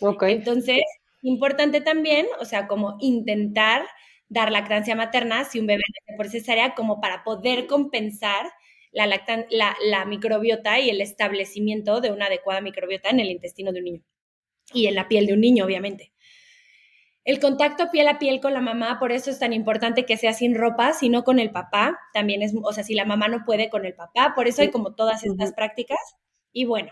[0.00, 0.34] Okay.
[0.34, 0.82] Entonces,
[1.22, 3.86] importante también, o sea, como intentar
[4.28, 8.46] dar lactancia materna si un bebé nace por cesárea, como para poder compensar
[8.92, 13.78] la, la, la microbiota y el establecimiento de una adecuada microbiota en el intestino de
[13.80, 14.02] un niño
[14.72, 16.12] y en la piel de un niño, obviamente.
[17.28, 20.32] El contacto piel a piel con la mamá, por eso es tan importante que sea
[20.32, 22.00] sin ropa, sino con el papá.
[22.14, 24.70] También es, o sea, si la mamá no puede con el papá, por eso hay
[24.70, 25.98] como todas estas prácticas.
[26.52, 26.90] Y bueno,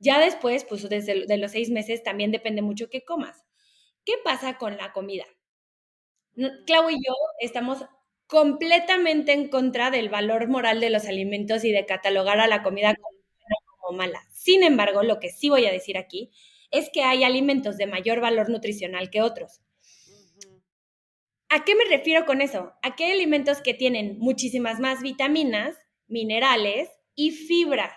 [0.00, 3.44] ya después, pues desde de los seis meses también depende mucho qué comas.
[4.04, 5.24] ¿Qué pasa con la comida?
[6.66, 7.84] Clau y yo estamos
[8.26, 12.96] completamente en contra del valor moral de los alimentos y de catalogar a la comida
[12.96, 13.18] como,
[13.78, 14.20] como mala.
[14.32, 16.32] Sin embargo, lo que sí voy a decir aquí
[16.70, 19.60] es que hay alimentos de mayor valor nutricional que otros.
[21.48, 22.72] ¿A qué me refiero con eso?
[22.82, 27.96] A que hay alimentos que tienen muchísimas más vitaminas, minerales y fibra.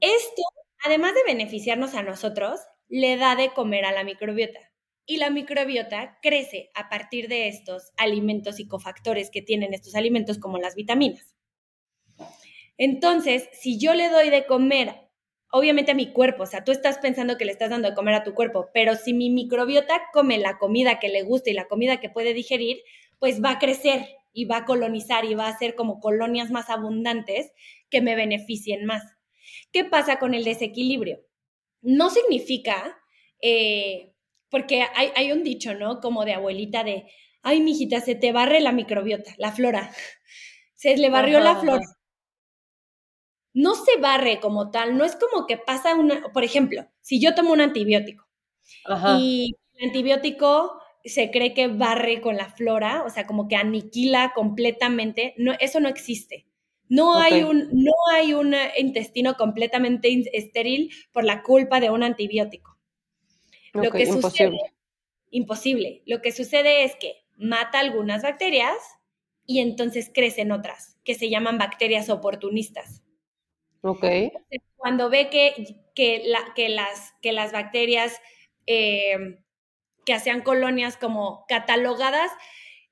[0.00, 0.42] Esto,
[0.84, 4.58] además de beneficiarnos a nosotros, le da de comer a la microbiota.
[5.06, 10.38] Y la microbiota crece a partir de estos alimentos y cofactores que tienen estos alimentos
[10.38, 11.36] como las vitaminas.
[12.76, 15.01] Entonces, si yo le doy de comer
[15.52, 18.14] obviamente a mi cuerpo, o sea, tú estás pensando que le estás dando de comer
[18.14, 21.68] a tu cuerpo, pero si mi microbiota come la comida que le gusta y la
[21.68, 22.82] comida que puede digerir,
[23.18, 26.70] pues va a crecer y va a colonizar y va a hacer como colonias más
[26.70, 27.52] abundantes
[27.90, 29.02] que me beneficien más.
[29.72, 31.20] ¿Qué pasa con el desequilibrio?
[31.82, 32.98] No significa,
[33.42, 34.14] eh,
[34.48, 36.00] porque hay, un dicho, ¿no?
[36.00, 37.04] Como de abuelita de,
[37.42, 39.92] ay, mijita, se te barre la microbiota, la flora.
[40.74, 41.84] Se le barrió la flora
[43.54, 47.34] no se barre como tal, no es como que pasa una, por ejemplo, si yo
[47.34, 48.26] tomo un antibiótico
[49.18, 54.32] y El antibiótico se cree que barre con la flora, o sea, como que aniquila
[54.34, 55.34] completamente.
[55.36, 56.46] No, eso no existe.
[56.88, 62.78] No, hay un, no hay un intestino completamente estéril por la culpa de un antibiótico.
[63.72, 64.20] Lo que imposible.
[64.20, 64.74] sucede,
[65.30, 66.02] imposible.
[66.06, 68.76] Lo que sucede es que mata algunas bacterias
[69.46, 73.01] y entonces crecen otras, que se llaman bacterias oportunistas.
[73.82, 74.04] Ok.
[74.76, 78.20] Cuando ve que, que, la, que, las, que las bacterias
[78.66, 79.38] eh,
[80.04, 82.30] que hacían colonias como catalogadas,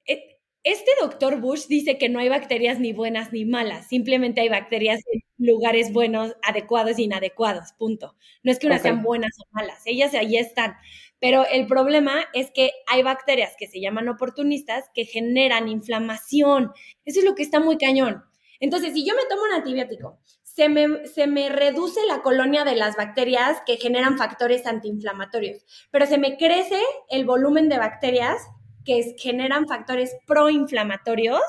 [0.06, 4.48] eh, este doctor Bush dice que no hay bacterias ni buenas ni malas, simplemente hay
[4.48, 8.16] bacterias en lugares buenos, adecuados e inadecuados, punto.
[8.42, 10.74] No es que unas sean buenas o malas, ellas ahí están.
[11.18, 16.72] Pero el problema es que hay bacterias que se llaman oportunistas que generan inflamación.
[17.04, 18.24] Eso es lo que está muy cañón.
[18.58, 20.18] Entonces, si yo me tomo un antibiótico,
[20.54, 26.06] se me, se me, reduce la colonia de las bacterias que generan factores antiinflamatorios, pero
[26.06, 28.42] se me crece el volumen de bacterias
[28.84, 31.42] que generan factores proinflamatorios,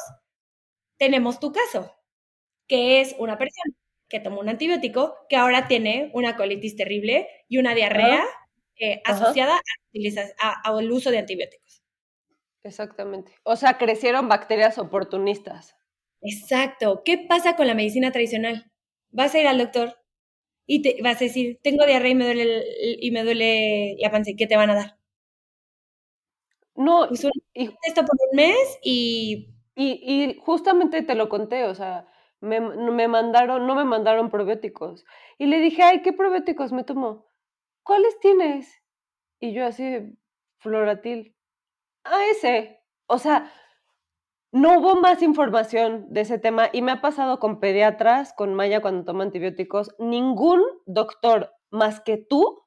[0.97, 1.95] tenemos tu caso,
[2.67, 3.73] que es una persona
[4.07, 8.23] que tomó un antibiótico, que ahora tiene una colitis terrible y una diarrea
[8.77, 9.59] eh, asociada
[10.63, 11.81] al uso de antibióticos.
[12.63, 13.33] Exactamente.
[13.43, 15.75] O sea, crecieron bacterias oportunistas.
[16.21, 17.01] Exacto.
[17.03, 18.70] ¿Qué pasa con la medicina tradicional?
[19.11, 19.97] Vas a ir al doctor
[20.67, 22.65] y te vas a decir, tengo diarrea y me duele,
[23.01, 24.31] y me duele la panza.
[24.37, 24.97] ¿Qué te van a dar?
[26.75, 29.49] No, pues esto por un mes y...
[29.75, 30.37] y...
[30.41, 32.07] justamente te lo conté, o sea,
[32.39, 35.05] me, me, mandaron, no me mandaron probióticos.
[35.37, 37.27] Y le dije, ay, ¿qué probióticos me tomó?
[37.83, 38.69] ¿Cuáles tienes?
[39.39, 40.17] Y yo así,
[40.59, 41.35] floratil.
[42.03, 42.81] Ah, ese.
[43.07, 43.51] O sea,
[44.51, 48.81] no hubo más información de ese tema y me ha pasado con pediatras, con Maya
[48.81, 49.95] cuando toma antibióticos.
[49.97, 52.63] Ningún doctor más que tú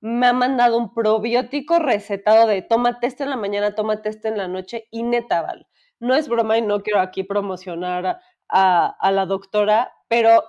[0.00, 4.36] me ha mandado un probiótico recetado de toma este en la mañana, toma este en
[4.36, 5.66] la noche y neta, Val.
[5.98, 10.44] No es broma y no quiero aquí promocionar a la doctora, pero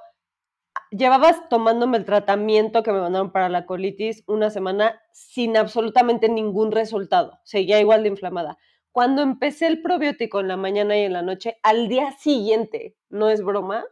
[0.92, 6.72] llevabas tomándome el tratamiento que me mandaron para la colitis una semana sin absolutamente ningún
[6.72, 7.40] resultado.
[7.44, 8.58] Seguía igual de inflamada.
[8.92, 13.30] Cuando empecé el probiótico en la mañana y en la noche, al día siguiente, no
[13.30, 13.86] es broma,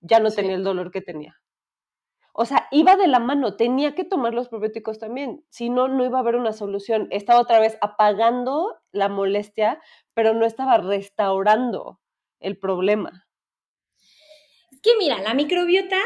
[0.00, 1.40] ya no tenía el dolor que tenía.
[2.32, 6.04] O sea, iba de la mano, tenía que tomar los probióticos también, si no, no
[6.04, 7.06] iba a haber una solución.
[7.10, 9.80] Estaba otra vez apagando la molestia,
[10.14, 12.00] pero no estaba restaurando
[12.40, 13.26] el problema.
[14.70, 15.98] Es que mira, la microbiota,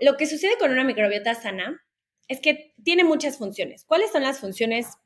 [0.00, 1.82] lo que sucede con una microbiota sana
[2.28, 3.84] es que tiene muchas funciones.
[3.84, 4.98] ¿Cuáles son las funciones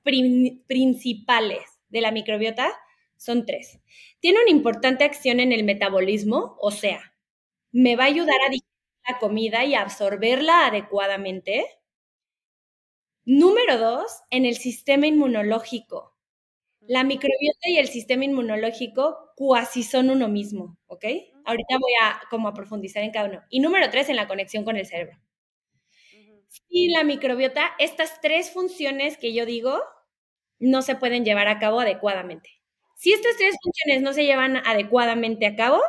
[0.67, 2.73] principales de la microbiota?
[3.17, 3.81] Son tres.
[4.21, 7.15] Tiene una importante acción en el metabolismo, o sea,
[7.73, 11.67] me va a ayudar a la comida y absorberla adecuadamente.
[13.25, 16.17] Número dos, en el sistema inmunológico.
[16.81, 21.05] La microbiota y el sistema inmunológico cuasi son uno mismo, ¿ok?
[21.45, 23.43] Ahorita voy a como a profundizar en cada uno.
[23.51, 25.19] Y número tres, en la conexión con el cerebro.
[26.69, 29.81] Y la microbiota, estas tres funciones que yo digo,
[30.61, 32.51] no se pueden llevar a cabo adecuadamente.
[32.97, 35.81] Si estas tres funciones no se llevan adecuadamente a cabo,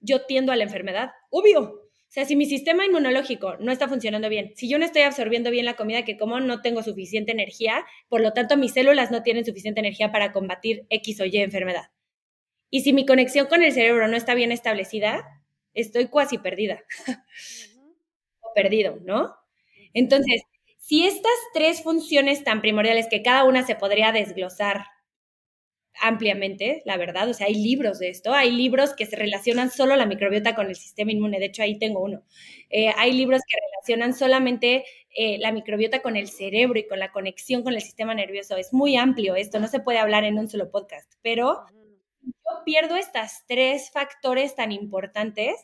[0.00, 1.60] yo tiendo a la enfermedad, obvio.
[1.60, 5.50] O sea, si mi sistema inmunológico no está funcionando bien, si yo no estoy absorbiendo
[5.50, 9.22] bien la comida que como, no tengo suficiente energía, por lo tanto mis células no
[9.22, 11.90] tienen suficiente energía para combatir X o Y enfermedad.
[12.70, 15.24] Y si mi conexión con el cerebro no está bien establecida,
[15.74, 16.82] estoy cuasi perdida.
[18.40, 19.34] o perdido, ¿no?
[19.94, 20.42] Entonces,
[20.88, 24.86] si estas tres funciones tan primordiales que cada una se podría desglosar
[26.00, 27.28] ampliamente, la verdad.
[27.28, 28.32] O sea, hay libros de esto.
[28.32, 31.40] Hay libros que se relacionan solo la microbiota con el sistema inmune.
[31.40, 32.22] De hecho, ahí tengo uno.
[32.70, 37.12] Eh, hay libros que relacionan solamente eh, la microbiota con el cerebro y con la
[37.12, 38.56] conexión con el sistema nervioso.
[38.56, 39.60] Es muy amplio esto.
[39.60, 41.12] No se puede hablar en un solo podcast.
[41.20, 41.66] Pero
[42.22, 45.54] yo pierdo estas tres factores tan importantes,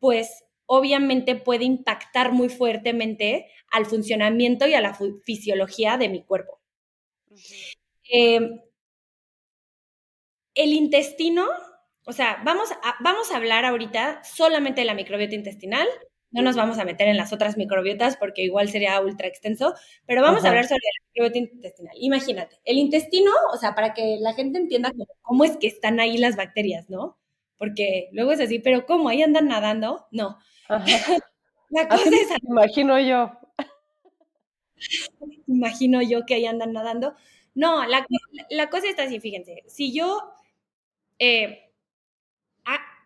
[0.00, 6.60] pues obviamente puede impactar muy fuertemente al funcionamiento y a la fisiología de mi cuerpo.
[10.54, 11.46] El intestino,
[12.04, 15.86] o sea, vamos a, vamos a hablar ahorita solamente de la microbiota intestinal.
[16.30, 19.72] No nos vamos a meter en las otras microbiotas porque igual sería ultra extenso,
[20.04, 21.96] pero vamos a hablar sobre la microbiota intestinal.
[21.98, 24.92] Imagínate, el intestino, o sea, para que la gente entienda
[25.22, 27.18] cómo, es que están ahí las bacterias, ¿no?
[27.56, 29.08] Porque luego es así, pero ¿cómo?
[29.08, 30.06] ¿Ahí andan nadando?
[30.10, 30.38] No.
[31.70, 32.42] la cosa es...
[32.42, 33.32] Imagino yo.
[35.46, 37.14] Imagino yo que ahí andan nadando.
[37.54, 38.06] No, la,
[38.50, 39.64] la cosa está así, fíjense.
[39.66, 40.32] Si yo
[41.18, 41.68] eh,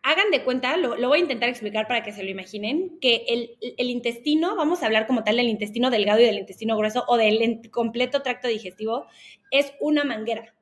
[0.02, 3.56] hagan de cuenta, lo, voy a intentar explicar para que se lo imaginen, que el,
[3.78, 7.16] el, intestino, vamos a hablar como tal del intestino delgado y del intestino grueso o
[7.16, 9.06] del completo tracto digestivo,
[9.50, 10.54] es una manguera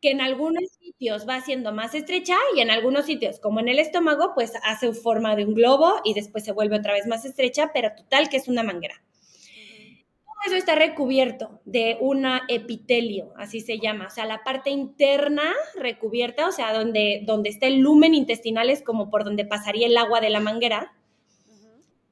[0.00, 3.78] que en algunos sitios va siendo más estrecha y en algunos sitios, como en el
[3.78, 7.70] estómago, pues hace forma de un globo y después se vuelve otra vez más estrecha,
[7.72, 9.02] pero total que es una manguera.
[10.24, 15.52] Todo eso está recubierto de un epitelio, así se llama, o sea, la parte interna
[15.74, 19.98] recubierta, o sea, donde, donde está el lumen intestinal es como por donde pasaría el
[19.98, 20.94] agua de la manguera.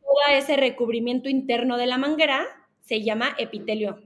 [0.03, 2.47] Todo ese recubrimiento interno de la manguera
[2.83, 3.99] se llama epitelio.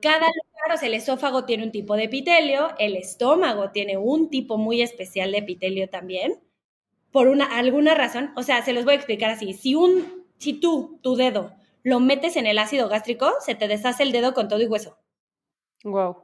[0.00, 0.28] Cada
[0.76, 5.32] sea, el esófago tiene un tipo de epitelio, el estómago tiene un tipo muy especial
[5.32, 6.40] de epitelio también,
[7.10, 10.54] por una, alguna razón, o sea, se los voy a explicar así, si, un, si
[10.54, 14.48] tú, tu dedo, lo metes en el ácido gástrico, se te deshace el dedo con
[14.48, 14.98] todo y hueso.
[15.84, 16.16] Wow.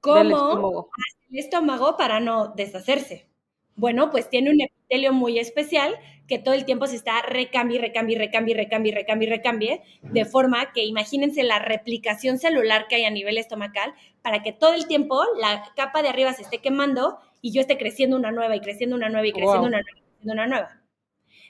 [0.00, 0.90] ¿Cómo estómago.
[1.30, 3.28] el estómago para no deshacerse?
[3.76, 5.94] Bueno, pues tiene un epitelio muy especial
[6.26, 10.84] que todo el tiempo se está recambie, recambie, recambie, recambie, recambie, recambie, de forma que
[10.84, 15.64] imagínense la replicación celular que hay a nivel estomacal para que todo el tiempo la
[15.76, 19.10] capa de arriba se esté quemando y yo esté creciendo una nueva y creciendo una
[19.10, 20.80] nueva y creciendo una nueva y creciendo una nueva.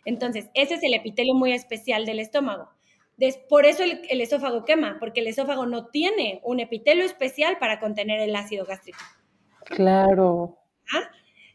[0.05, 2.70] Entonces, ese es el epitelio muy especial del estómago.
[3.49, 7.79] por eso el, el, esófago quema, porque el esófago no tiene un epitelio especial para
[7.79, 8.99] contener el ácido gástrico.
[9.64, 10.59] Claro.
[10.93, 11.11] ¿Ah?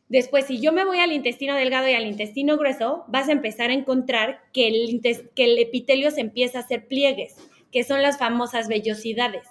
[0.09, 3.69] Después, si yo me voy al intestino delgado y al intestino grueso, vas a empezar
[3.69, 5.01] a encontrar que el,
[5.35, 7.35] que el epitelio se empieza a hacer pliegues,
[7.71, 9.47] que son las famosas vellosidades.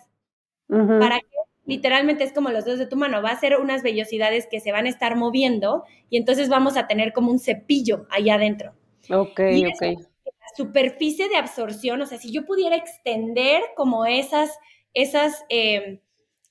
[0.66, 1.26] Para que
[1.64, 4.72] literalmente es como los dedos de tu mano, va a ser unas vellosidades que se
[4.72, 8.74] van a estar moviendo y entonces vamos a tener como un cepillo allá adentro.
[9.10, 9.82] Ok, ok.
[9.82, 14.58] La superficie de absorción, o sea, si yo pudiera extender como esas,
[14.92, 16.00] esas eh,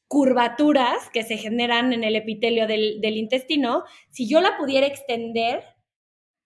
[0.07, 5.63] curvaturas que se generan en el epitelio del, intestino, si yo la pudiera extender,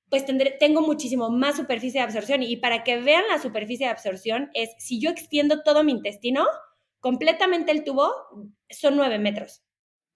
[0.10, 2.44] pues tendré, tengo muchísimo más superficie de absorción.
[2.44, 6.46] Y para que vean la superficie de absorción, es si yo extiendo todo mi intestino,
[7.00, 8.12] completamente el tubo,
[8.70, 9.64] son nueve metros.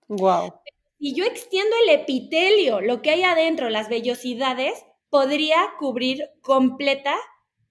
[0.08, 0.54] Wow.
[1.00, 7.16] Si yo extiendo el epitelio, lo que hay adentro, las vellosidades, podría cubrir completa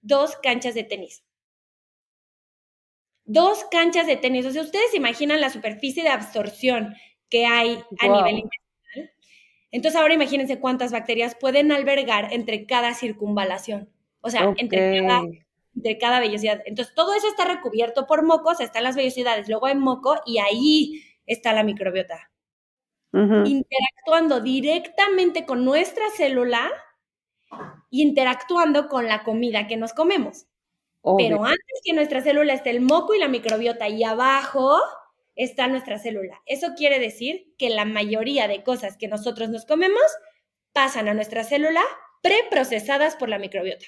[0.01, 1.24] dos canchas de tenis
[3.25, 4.45] dos canchas de tenis.
[4.45, 6.95] O sea, ustedes imaginan la superficie de absorción
[7.29, 9.11] que hay a nivel intestinal.
[9.71, 13.89] Entonces ahora imagínense cuántas bacterias pueden albergar entre cada circunvalación.
[14.21, 15.23] O sea, entre, cada,
[15.75, 16.61] entre cada vellosidad.
[16.65, 21.03] Entonces todo eso está recubierto por mocos, están las vellosidades, luego hay moco y ahí
[21.25, 22.31] está la microbiota.
[23.13, 26.69] Interactuando directamente con nuestra célula,
[27.89, 30.47] interactuando con la comida que nos comemos.
[31.17, 34.79] Pero antes que nuestra célula está el moco y la microbiota y abajo
[35.35, 36.41] está nuestra célula.
[36.45, 40.01] Eso quiere decir que la mayoría de cosas que nosotros nos comemos
[40.73, 41.83] pasan a nuestra célula
[42.23, 43.85] preprocesadas por la microbiota.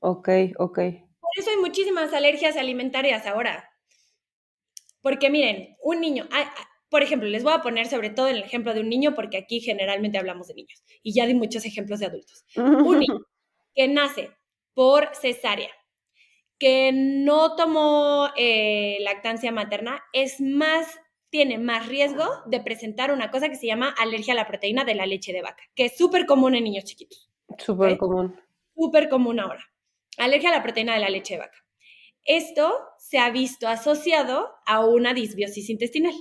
[0.00, 0.28] Ok,
[0.58, 0.78] ok.
[1.20, 3.70] Por eso hay muchísimas alergias alimentarias ahora.
[5.00, 6.26] Porque miren, un niño,
[6.88, 9.60] por ejemplo, les voy a poner sobre todo el ejemplo de un niño porque aquí
[9.60, 12.44] generalmente hablamos de niños y ya di muchos ejemplos de adultos.
[12.56, 13.20] Un niño
[13.74, 14.30] que nace
[14.74, 15.70] por cesárea
[16.58, 20.86] que no tomó eh, lactancia materna es más,
[21.30, 24.94] tiene más riesgo de presentar una cosa que se llama alergia a la proteína de
[24.94, 27.30] la leche de vaca, que es súper común en niños chiquitos.
[27.58, 28.40] Súper común.
[28.74, 29.64] Súper común ahora.
[30.18, 31.64] Alergia a la proteína de la leche de vaca.
[32.24, 36.14] Esto se ha visto asociado a una disbiosis intestinal,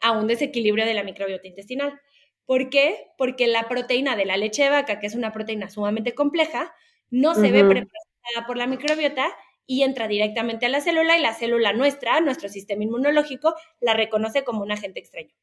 [0.00, 2.00] a un desequilibrio de la microbiota intestinal.
[2.46, 3.08] ¿Por qué?
[3.18, 6.74] Porque la proteína de la leche de vaca, que es una proteína sumamente compleja,
[7.10, 9.26] no se ve preparada por la microbiota
[9.66, 14.44] y entra directamente a la célula y la célula nuestra, nuestro sistema inmunológico, la reconoce
[14.44, 15.34] como un agente extraño.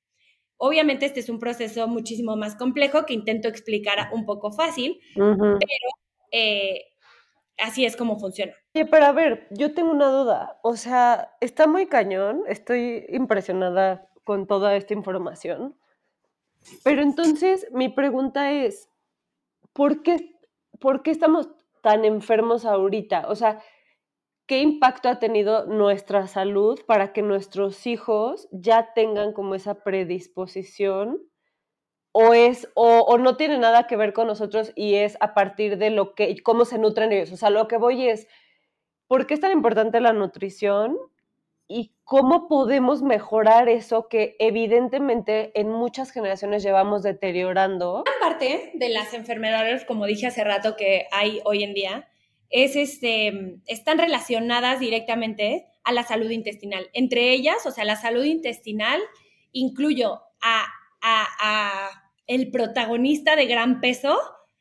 [0.58, 5.60] Obviamente este es un proceso muchísimo más complejo que intento explicar un poco fácil, pero
[6.32, 6.86] eh,
[7.58, 8.54] así es como funciona.
[8.76, 10.60] Oye, pero a ver, yo tengo una duda.
[10.62, 15.76] O sea, está muy cañón, estoy impresionada con toda esta información.
[16.84, 18.88] Pero entonces mi pregunta es,
[19.74, 20.38] ¿por qué,
[20.80, 21.50] ¿por qué estamos
[21.82, 23.26] tan enfermos ahorita?
[23.30, 23.64] O sea,
[24.52, 31.22] ¿qué impacto ha tenido nuestra salud para que nuestros hijos ya tengan como esa predisposición?
[32.12, 35.90] ¿O, es, o, no tiene nada que ver con nosotros y es a partir de
[35.90, 37.32] lo que, cómo se nutren ellos?
[37.32, 38.28] O sea, lo que voy es,
[39.08, 40.98] ¿por qué es tan importante la nutrición?
[41.74, 48.04] y cómo podemos mejorar eso que evidentemente en muchas generaciones llevamos deteriorando.
[48.20, 52.11] Parte de las enfermedades, como dije hace rato, que hay hoy en día,
[52.52, 56.90] es este, están relacionadas directamente a la salud intestinal.
[56.94, 59.02] Entre ellas, o sea, la salud intestinal
[59.52, 60.68] incluyo a,
[62.28, 64.18] el protagonista de gran peso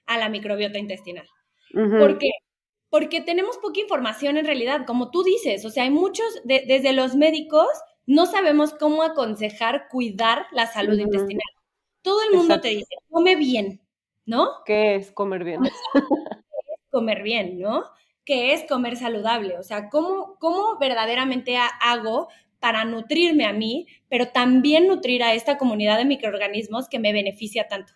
[0.06, 1.28] a la microbiota intestinal.
[1.72, 2.30] ¿Por qué?
[2.88, 7.14] Porque tenemos poca información en realidad, como tú dices, o sea, hay muchos, desde los
[7.14, 7.68] médicos,
[8.06, 11.46] no sabemos cómo aconsejar cuidar la salud intestinal.
[12.02, 13.80] Todo el mundo te dice, come bien,
[14.24, 14.48] ¿no?
[14.64, 15.60] ¿Qué es comer bien?
[16.90, 17.84] ¿Qué es comer bien, no?
[18.24, 19.58] ¿Qué es comer saludable?
[19.58, 22.28] O sea, ¿cómo, cómo verdaderamente hago
[22.58, 27.68] para nutrirme a mí, pero también nutrir a esta comunidad de microorganismos que me beneficia
[27.68, 27.94] tanto?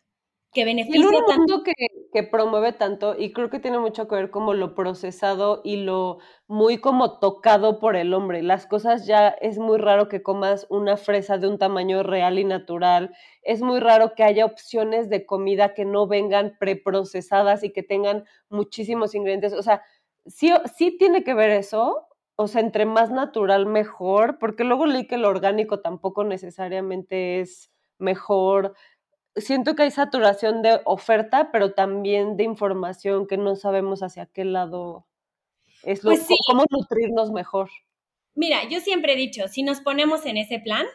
[0.55, 1.63] que beneficia tanto.
[1.63, 1.73] Que,
[2.15, 6.19] que, promueve tanto, y creo que tiene mucho que ver como lo procesado y lo
[6.47, 8.41] muy como tocado por el hombre.
[8.43, 12.45] Las cosas ya es muy raro que comas una fresa de un tamaño real y
[12.45, 13.12] natural.
[13.43, 18.25] Es muy raro que haya opciones de comida que no vengan preprocesadas y que tengan
[18.49, 19.53] muchísimos ingredientes.
[19.53, 19.83] O sea,
[20.25, 22.07] sí, sí tiene que ver eso.
[22.37, 27.73] O sea, entre más natural, mejor, porque luego leí que lo orgánico tampoco necesariamente es
[27.99, 28.75] mejor
[29.37, 34.45] siento que hay saturación de oferta, pero también de información que no sabemos hacia qué
[34.45, 35.07] lado
[35.82, 37.70] es lo, pues cómo nutrirnos mejor.
[38.35, 40.87] Mira, yo siempre he dicho, si nos ponemos en ese plan,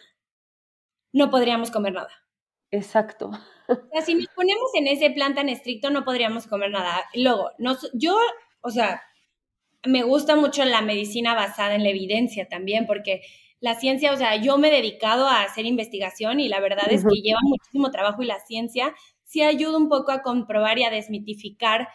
[1.13, 2.11] no podríamos comer nada.
[2.71, 3.31] Exacto.
[3.67, 7.03] O sea, si nos ponemos en ese plan tan estricto, no podríamos comer nada.
[7.13, 7.51] Luego,
[7.93, 8.17] yo,
[8.61, 9.01] o sea,
[9.85, 13.21] me gusta mucho la medicina basada en la evidencia también, porque
[13.61, 17.03] la ciencia, o sea, yo me he dedicado a hacer investigación y la verdad es
[17.03, 18.93] que lleva muchísimo trabajo y la ciencia
[19.25, 21.89] sí ayuda un poco a comprobar y a desmitificar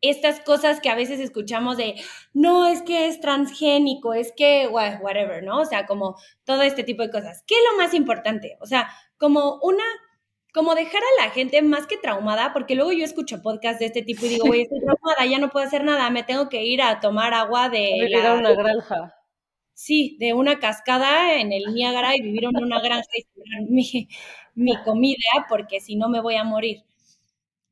[0.00, 1.94] estas cosas que a veces escuchamos de,
[2.32, 5.60] no, es que es transgénico, es que, whatever, ¿no?
[5.60, 7.44] O sea, como todo este tipo de cosas.
[7.46, 8.56] ¿Qué es lo más importante?
[8.60, 9.84] O sea, como una,
[10.52, 14.02] como dejar a la gente más que traumada, porque luego yo escucho podcasts de este
[14.02, 16.82] tipo y digo, güey, estoy traumada, ya no puedo hacer nada, me tengo que ir
[16.82, 18.08] a tomar agua de...
[18.10, 19.14] la, una granja
[19.74, 23.24] sí, de una cascada en el Niágara y vivir en una granja y
[23.68, 24.08] mi,
[24.54, 26.84] mi comida porque si no me voy a morir.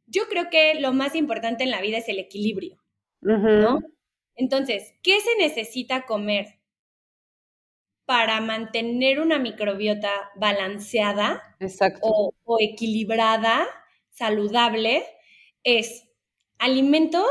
[0.07, 2.83] Yo creo que lo más importante en la vida es el equilibrio,
[3.21, 3.81] ¿no?
[4.35, 6.59] Entonces, ¿qué se necesita comer
[8.07, 11.57] para mantener una microbiota balanceada
[12.01, 13.67] o, o, equilibrada,
[14.11, 15.05] saludable?
[15.63, 16.09] Es
[16.59, 17.29] alimentos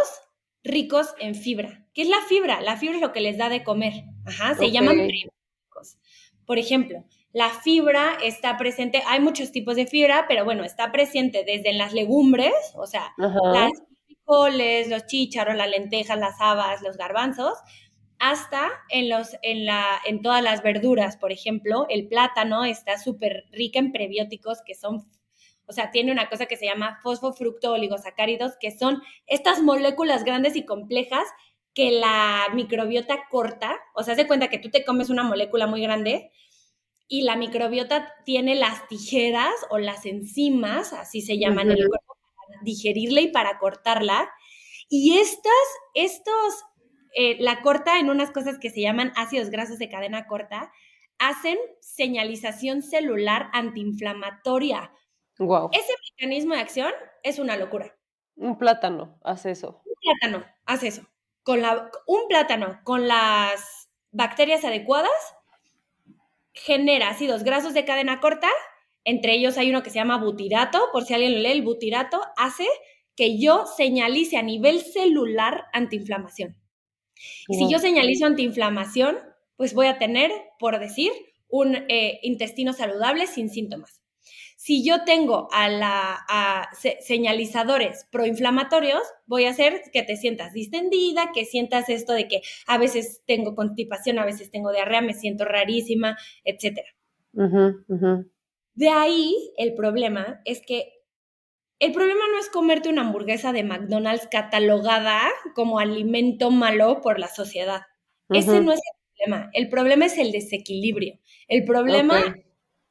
[0.69, 1.85] ricos en fibra.
[1.93, 2.61] ¿Qué es la fibra?
[2.61, 4.05] La fibra es lo que les da de comer.
[4.25, 5.97] Ajá, se llaman prebióticos.
[6.45, 11.43] Por ejemplo, la fibra está presente, hay muchos tipos de fibra, pero bueno, está presente
[11.45, 13.71] desde en las legumbres, o sea, las
[14.05, 17.53] frijoles, los chícharos, las lentejas, las habas, los garbanzos,
[18.17, 23.45] hasta en, los, en, la, en todas las verduras, por ejemplo, el plátano está súper
[23.51, 25.09] rica en prebióticos que son,
[25.69, 30.55] o sea, tiene una cosa que se llama fosfofructo oligosacáridos, que son estas moléculas grandes
[30.55, 31.27] y complejas
[31.75, 35.81] que la microbiota corta, o sea, se cuenta que tú te comes una molécula muy
[35.81, 36.31] grande
[37.07, 42.17] y la microbiota tiene las tijeras o las enzimas, así se llaman en el cuerpo,
[42.35, 44.29] para digerirla y para cortarla.
[44.89, 45.53] Y estas,
[45.93, 46.65] estos,
[47.15, 50.71] eh, la corta en unas cosas que se llaman ácidos grasos de cadena corta,
[51.19, 54.91] hacen señalización celular antiinflamatoria.
[55.39, 55.71] Wow.
[55.73, 56.91] Ese mecanismo de acción
[57.23, 57.95] es una locura.
[58.35, 59.81] Un plátano hace eso.
[59.85, 61.03] Un plátano hace eso
[61.49, 65.09] con la, un plátano con las bacterias adecuadas
[66.53, 68.49] genera ácidos grasos de cadena corta,
[69.03, 72.21] entre ellos hay uno que se llama butirato, por si alguien lo lee, el butirato
[72.37, 72.67] hace
[73.15, 76.55] que yo señalice a nivel celular antiinflamación.
[77.47, 79.17] Y si yo señalizo antiinflamación,
[79.55, 81.11] pues voy a tener, por decir,
[81.49, 83.98] un eh, intestino saludable sin síntomas.
[84.69, 91.45] Si yo tengo a la señalizadores proinflamatorios, voy a hacer que te sientas distendida, que
[91.45, 96.19] sientas esto de que a veces tengo constipación, a veces tengo diarrea, me siento rarísima,
[96.43, 96.81] etc.
[98.75, 100.93] De ahí el problema es que
[101.79, 105.19] el problema no es comerte una hamburguesa de McDonald's catalogada
[105.55, 107.81] como alimento malo por la sociedad.
[108.29, 109.49] Ese no es el problema.
[109.53, 111.17] El problema es el desequilibrio.
[111.47, 112.35] El problema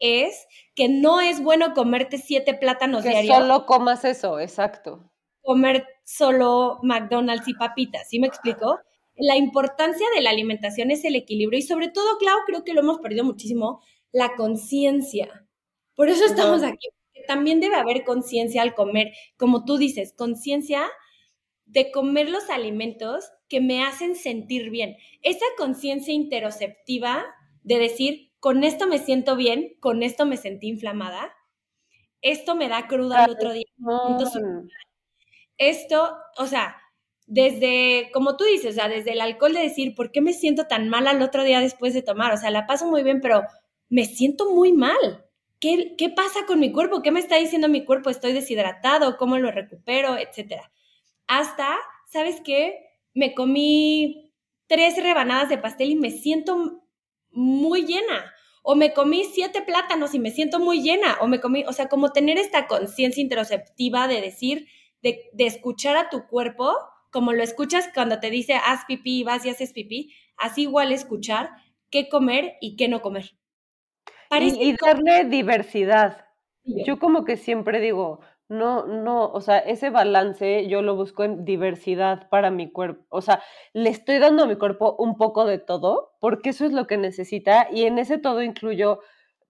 [0.01, 3.37] es que no es bueno comerte siete plátanos que diarios.
[3.37, 5.11] Solo comas eso, exacto.
[5.43, 8.79] Comer solo McDonald's y papitas, ¿sí me explico?
[9.17, 12.81] La importancia de la alimentación es el equilibrio y sobre todo, Clau, creo que lo
[12.81, 13.83] hemos perdido muchísimo,
[14.13, 15.47] la conciencia.
[15.95, 16.89] Por eso estamos aquí.
[17.27, 20.89] También debe haber conciencia al comer, como tú dices, conciencia
[21.67, 24.97] de comer los alimentos que me hacen sentir bien.
[25.23, 27.27] Esa conciencia interoceptiva
[27.63, 31.35] de decir, con esto me siento bien, con esto me sentí inflamada,
[32.21, 33.67] esto me da cruda el otro día.
[35.57, 36.77] Esto, o sea,
[37.27, 40.67] desde, como tú dices, o sea, desde el alcohol de decir, ¿por qué me siento
[40.67, 42.33] tan mal al otro día después de tomar?
[42.33, 43.43] O sea, la paso muy bien, pero
[43.89, 45.29] me siento muy mal.
[45.61, 47.03] ¿qué, ¿qué pasa con mi cuerpo?
[47.03, 48.11] ¿Qué me está diciendo mi cuerpo?
[48.11, 49.17] ¿Estoy deshidratado?
[49.17, 50.17] ¿Cómo lo recupero?
[50.17, 50.71] Etcétera.
[51.27, 51.77] Hasta,
[52.07, 52.79] ¿sabes qué?
[53.15, 54.33] Me comí
[54.67, 56.83] tres rebanadas de pastel y me siento
[57.39, 58.35] muy llena.
[58.63, 61.17] O me comí siete plátanos y me siento muy llena.
[61.21, 64.67] O me comí, o sea, como tener esta conciencia interoceptiva de decir,
[65.03, 66.75] de, de, escuchar a tu cuerpo,
[67.11, 70.91] como lo escuchas cuando te dice haz pipí y vas y haces pipí, así igual
[70.91, 71.51] escuchar
[71.91, 73.37] qué comer y qué no comer.
[74.41, 76.27] y, y darle diversidad.
[76.65, 81.45] Yo como que siempre digo, no, no, o sea, ese balance yo lo busco en
[81.45, 83.05] diversidad para mi cuerpo.
[83.11, 83.43] O sea,
[83.75, 86.97] le estoy dando a mi cuerpo un poco de todo, porque eso es lo que
[86.97, 89.01] necesita, y en ese todo incluyo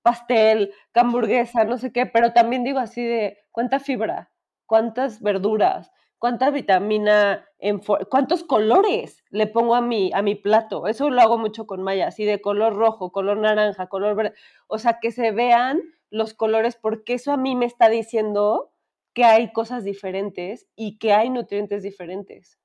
[0.02, 4.32] pastel, hamburguesa, no sé qué, pero también digo así de cuánta fibra,
[4.66, 7.80] cuántas verduras, cuánta vitamina, en
[8.10, 10.86] cuántos colores le pongo a mi, a mi plato.
[10.88, 14.34] Eso lo hago mucho con Maya, así de color rojo, color naranja, color verde.
[14.66, 15.80] O sea, que se vean
[16.10, 18.72] los colores, porque eso a mí me está diciendo
[19.12, 22.58] que hay cosas diferentes y que hay nutrientes diferentes.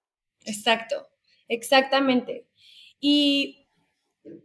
[0.45, 1.07] Exacto,
[1.47, 2.47] exactamente.
[2.99, 3.67] Y,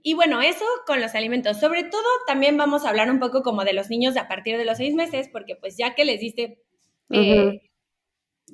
[0.03, 1.61] y, bueno, eso con los alimentos.
[1.61, 4.64] Sobre todo también vamos a hablar un poco como de los niños a partir de
[4.64, 6.62] los seis meses, porque pues ya que les diste
[7.11, 7.70] eh,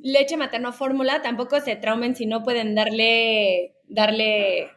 [0.02, 4.70] leche materno fórmula, tampoco se traumen si no pueden darle, darle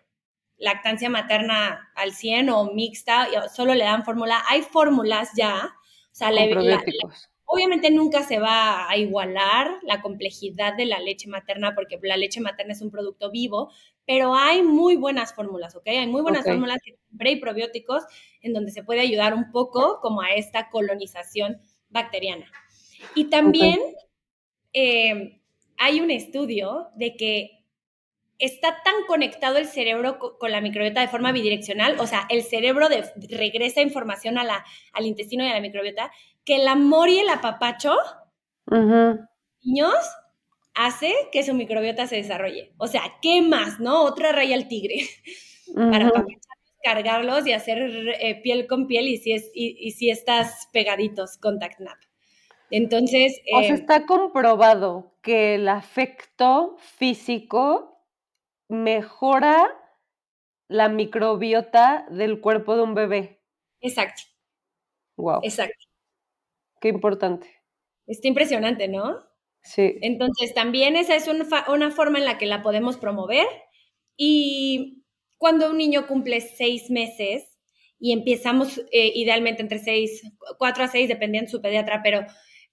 [0.57, 4.43] lactancia materna al 100 o mixta, solo le dan fórmula.
[4.49, 5.75] Hay fórmulas ya,
[6.11, 6.83] o sea, la, la,
[7.49, 12.41] Obviamente nunca se va a igualar la complejidad de la leche materna porque la leche
[12.41, 13.71] materna es un producto vivo,
[14.05, 15.87] pero hay muy buenas fórmulas, ¿ok?
[15.87, 16.79] Hay muy buenas fórmulas
[17.09, 18.03] de probióticos
[18.41, 22.51] en donde se puede ayudar un poco como a esta colonización bacteriana.
[23.15, 23.79] Y también
[24.73, 25.39] eh,
[25.77, 27.57] hay un estudio de que
[28.39, 32.87] está tan conectado el cerebro con la microbiota de forma bidireccional, o sea, el cerebro
[33.29, 36.11] regresa información a la, al intestino y a la microbiota,
[36.47, 37.93] que el amor y el apapacho,
[38.71, 39.95] niños,
[40.73, 42.73] hace que su microbiota se desarrolle.
[42.77, 44.03] O sea, ¿qué más, no?
[44.03, 45.01] Otra raya al tigre.
[45.75, 46.09] Para
[46.81, 47.79] cargarlos y hacer
[48.21, 51.97] eh, piel con piel y si, es, y, si estás pegaditos, contact nap.
[52.71, 53.41] Entonces...
[53.53, 58.05] o sea, eh, está comprobado que el afecto físico
[58.69, 59.67] mejora
[60.69, 63.41] la microbiota del cuerpo de un bebé.
[63.81, 64.21] Exacto.
[65.17, 65.41] Wow.
[65.43, 65.86] Exacto.
[66.81, 67.47] Qué importante.
[68.05, 69.19] Está impresionante, ¿no?
[69.63, 69.95] Sí.
[70.01, 73.45] Entonces, también esa es una forma en la que la podemos promover.
[74.15, 75.03] Y
[75.37, 77.57] cuando un niño cumple seis meses
[77.99, 80.23] y empezamos eh, idealmente entre seis,
[80.57, 82.25] cuatro a seis, dependiendo de su pediatra, pero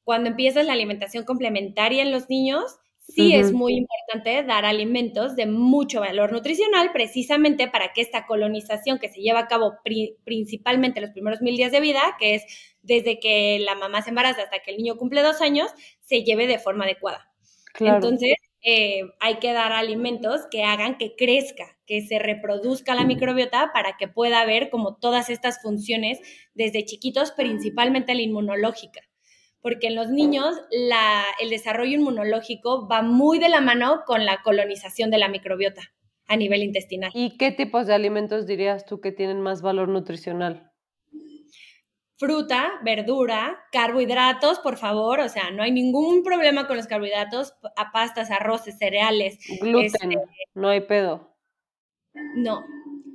[0.04, 2.76] cuando empiezas la alimentación complementaria en los niños,
[3.08, 8.98] sí es muy importante dar alimentos de mucho valor nutricional precisamente para que esta colonización
[8.98, 9.74] que se lleva a cabo
[10.24, 12.44] principalmente los primeros mil días de vida, que es
[12.82, 16.46] desde que la mamá se embaraza hasta que el niño cumple dos años, se lleve
[16.46, 17.30] de forma adecuada.
[17.78, 23.70] Entonces, eh, hay que dar alimentos que hagan que crezca, que se reproduzca la microbiota
[23.74, 26.20] para que pueda haber como todas estas funciones
[26.54, 29.02] desde chiquitos, principalmente la inmunológica
[29.64, 30.54] porque en los niños
[31.40, 35.80] el desarrollo inmunológico va muy de la mano con la colonización de la microbiota
[36.26, 37.10] a nivel intestinal.
[37.14, 40.70] ¿Y qué tipos de alimentos dirías tú que tienen más valor nutricional?
[42.18, 47.90] Fruta, verdura, carbohidratos, por favor, o sea, no hay ningún problema con los carbohidratos, a
[47.90, 49.38] pastas, arroces, cereales.
[49.62, 50.18] Gluten, este,
[50.52, 51.38] no hay pedo.
[52.36, 52.62] No,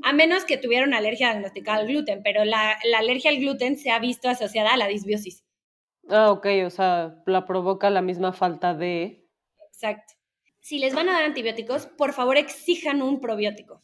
[0.02, 3.78] a menos que tuviera una alergia diagnosticada al gluten, pero la, la alergia al gluten
[3.78, 5.44] se ha visto asociada a la disbiosis.
[6.10, 9.28] Ah, ok, o sea, la provoca la misma falta de...
[9.68, 10.14] Exacto.
[10.60, 13.82] Si les van a dar antibióticos, por favor exijan un probiótico.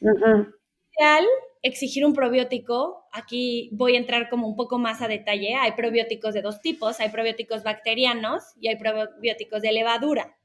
[0.00, 1.26] Ideal
[1.62, 6.34] exigir un probiótico, aquí voy a entrar como un poco más a detalle, hay probióticos
[6.34, 10.36] de dos tipos, hay probióticos bacterianos y hay probióticos de levadura.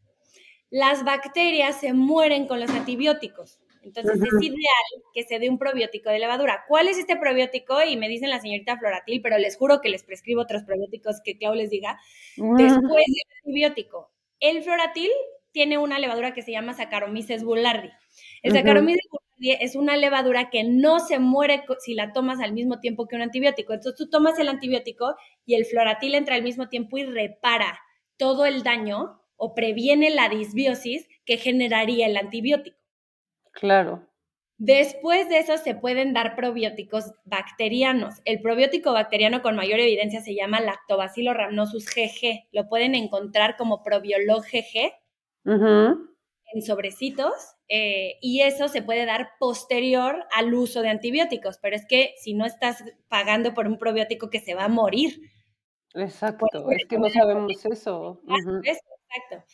[0.70, 3.60] Las bacterias se mueren con los antibióticos.
[3.86, 6.66] Entonces es ideal que se dé un probiótico de levadura.
[6.68, 7.84] ¿Cuál es este probiótico?
[7.84, 11.38] Y me dicen la señorita Floratil, pero les juro que les prescribo otros probióticos que
[11.38, 12.00] Clau les diga.
[12.36, 15.12] Después del antibiótico, el Floratil
[15.52, 17.92] tiene una levadura que se llama Saccharomyces boulardii.
[18.42, 22.80] El Saccharomyces boulardii es una levadura que no se muere si la tomas al mismo
[22.80, 23.74] tiempo que un antibiótico.
[23.74, 25.16] Entonces tú tomas el antibiótico
[25.46, 27.80] y el Floratil entra al mismo tiempo y repara
[28.18, 32.78] todo el daño o previene la disbiosis que generaría el antibiótico.
[33.56, 34.08] Claro.
[34.58, 38.22] Después de eso se pueden dar probióticos bacterianos.
[38.24, 42.48] El probiótico bacteriano con mayor evidencia se llama Lactobacillus rhamnosus GG.
[42.52, 44.94] Lo pueden encontrar como Probiolog GG
[46.54, 47.34] en sobrecitos
[47.68, 52.34] eh, y eso se puede dar posterior al uso de antibióticos, pero es que si
[52.34, 55.20] no estás pagando por un probiótico que se va a morir.
[55.94, 58.22] Exacto, es que no sabemos eso.
[58.64, 59.46] Exacto.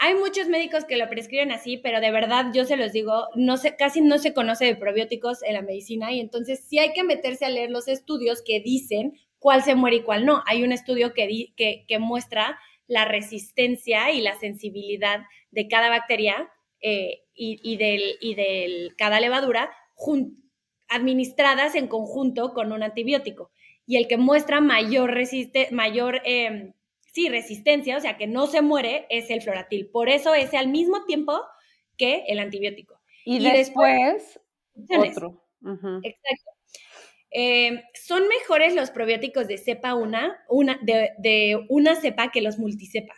[0.00, 3.56] Hay muchos médicos que lo prescriben así, pero de verdad yo se los digo, no
[3.56, 7.02] sé, casi no se conoce de probióticos en la medicina y entonces sí hay que
[7.02, 10.44] meterse a leer los estudios que dicen cuál se muere y cuál no.
[10.46, 16.48] Hay un estudio que, que, muestra la resistencia y la sensibilidad de cada bacteria
[16.80, 19.70] eh, y, del, y del cada levadura
[20.88, 23.50] administradas en conjunto con un antibiótico.
[23.84, 26.72] Y el que muestra mayor, resiste, mayor em,
[27.18, 29.88] sí, resistencia, o sea, que no se muere, es el floratil.
[29.88, 31.42] Por eso es al mismo tiempo
[31.96, 33.00] que el antibiótico.
[33.24, 34.38] Y, después,
[34.76, 35.44] otro.
[36.04, 36.50] Exacto.
[37.32, 43.14] Eh, son mejores los probióticos de cepa una, una de, una cepa que los multicepa.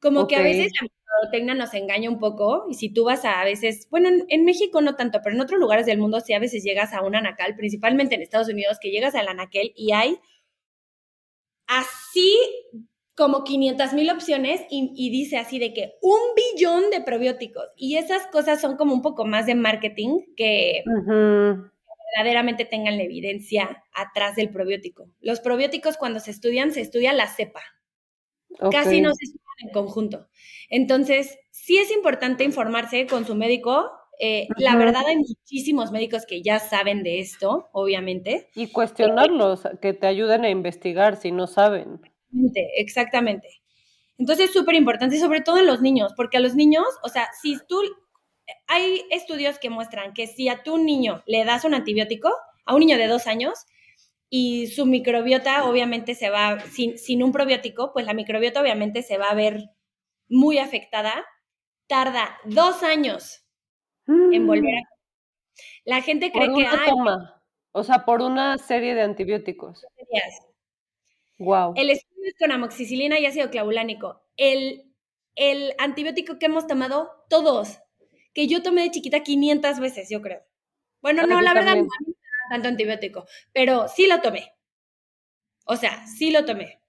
[0.00, 3.40] Como que a veces la mercadotecnia nos engaña un poco y si tú vas a,
[3.40, 6.32] a veces, bueno, en, en, México no tanto, pero en otros lugares del mundo sí
[6.34, 9.92] a veces llegas a un anacal, principalmente en Estados Unidos, que llegas al anaquel y
[9.92, 10.18] hay
[11.68, 12.36] así
[13.18, 17.64] como 500 mil opciones y, dice así de que un billón de probióticos.
[17.76, 20.84] Y esas cosas son como un poco más de marketing que,
[22.14, 25.10] verdaderamente tengan la evidencia atrás del probiótico.
[25.20, 27.60] Los probióticos cuando se estudian, se estudia la cepa.
[28.70, 30.28] Casi no se estudian en conjunto.
[30.70, 33.90] Entonces, sí es importante informarse con su médico.
[34.20, 38.48] Eh, la verdad, hay muchísimos médicos que ya saben de esto, obviamente.
[38.54, 42.00] Y cuestionarlos, que te ayuden a investigar si no saben.
[42.76, 43.48] Exactamente,
[44.18, 47.28] Entonces es súper importante, sobre todo en los niños, porque a los niños, o sea,
[47.40, 47.80] si tú,
[48.66, 52.30] hay estudios que muestran que si a tu niño le das un antibiótico,
[52.64, 53.66] a un niño de dos años,
[54.30, 59.16] y su microbiota obviamente se va, sin, sin un probiótico, pues la microbiota obviamente se
[59.16, 59.70] va a ver
[60.28, 61.24] muy afectada,
[61.86, 63.44] tarda dos años
[64.06, 64.82] en volver a...
[65.84, 66.66] La gente cree que...
[66.66, 66.90] hay
[67.72, 69.84] O sea, por una serie de antibióticos.
[71.38, 71.74] Wow.
[71.76, 74.22] El estudio es con amoxicilina y ácido clavulánico.
[74.36, 74.92] El,
[75.36, 77.78] el antibiótico que hemos tomado todos,
[78.34, 80.42] que yo tomé de chiquita 500 veces, yo creo.
[81.00, 81.86] Bueno, no, la verdad no
[82.48, 84.52] tanto antibiótico, pero sí lo tomé.
[85.64, 86.80] O sea, sí lo tomé.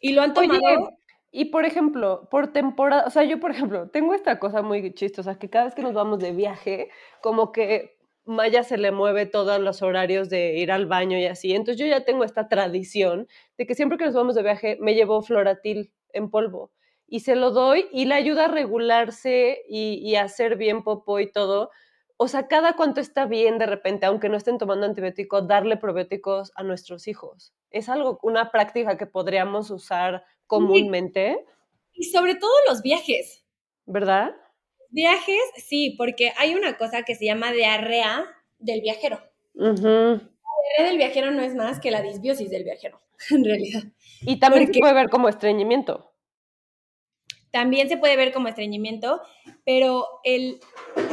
[0.00, 0.98] Y lo han tomado.
[1.30, 5.38] y por ejemplo, por temporada, o sea, yo por ejemplo, tengo esta cosa muy chistosa,
[5.38, 6.90] que cada vez que nos vamos de viaje,
[7.20, 7.99] como que
[8.30, 11.52] Maya se le mueve todos los horarios de ir al baño y así.
[11.52, 13.28] Entonces yo ya tengo esta tradición
[13.58, 16.70] de que siempre que nos vamos de viaje me llevo floratil en polvo
[17.10, 21.30] y se lo doy y le ayuda a regularse y, a hacer bien popó y
[21.30, 21.70] todo.
[22.16, 26.52] O sea, cada cuánto está bien de repente, aunque no estén tomando antibióticos, darle probióticos
[26.54, 27.52] a nuestros hijos.
[27.70, 31.44] Es algo, una práctica que podríamos usar comúnmente.
[31.92, 33.44] Y sobre todo los viajes.
[33.86, 34.36] ¿Verdad?
[34.90, 38.26] Viajes, sí, porque hay una cosa que se llama diarrea
[38.58, 39.20] del viajero.
[39.54, 40.20] La diarrea
[40.78, 43.82] del viajero no es más que la disbiosis del viajero, en realidad.
[44.22, 46.12] Y también se puede ver como estreñimiento.
[47.50, 49.20] También se puede ver como estreñimiento,
[49.64, 50.60] pero el,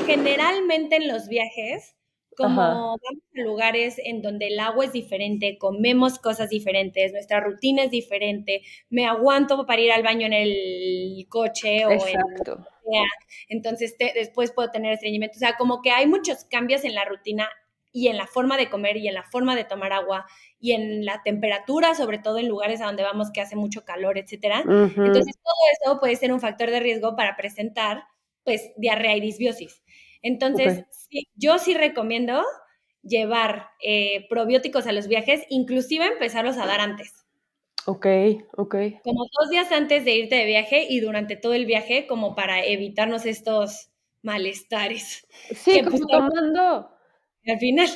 [0.06, 1.97] generalmente en los viajes
[2.38, 3.00] como vamos
[3.36, 8.62] a lugares en donde el agua es diferente, comemos cosas diferentes, nuestra rutina es diferente,
[8.90, 12.66] me aguanto para ir al baño en el coche o Exacto.
[12.86, 13.04] en
[13.50, 15.36] entonces después puedo tener estreñimiento.
[15.36, 17.50] O sea, como que hay muchos cambios en la rutina
[17.92, 20.28] y en la forma de comer y en la forma de tomar agua
[20.60, 24.20] y en la temperatura, sobre todo en lugares a donde vamos que hace mucho calor,
[24.20, 24.60] etcétera.
[24.60, 28.04] Entonces todo eso puede ser un factor de riesgo para presentar
[28.44, 29.84] pues diarrea y disbiosis.
[30.22, 30.86] Entonces,
[31.36, 32.44] yo sí recomiendo
[33.04, 37.14] llevar eh, probióticos a los viajes, inclusive empezarlos a dar antes.
[37.86, 38.06] Ok,
[38.58, 38.76] ok.
[39.04, 42.66] Como dos días antes de irte de viaje y durante todo el viaje, como para
[42.66, 43.92] evitarnos estos
[44.22, 45.26] malestares.
[45.56, 46.92] Sí, como pues, tomando...
[47.48, 47.88] Al final.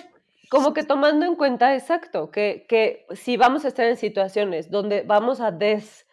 [0.50, 5.02] Como que tomando en cuenta, exacto, que, que si vamos a estar en situaciones donde
[5.02, 6.08] vamos a des,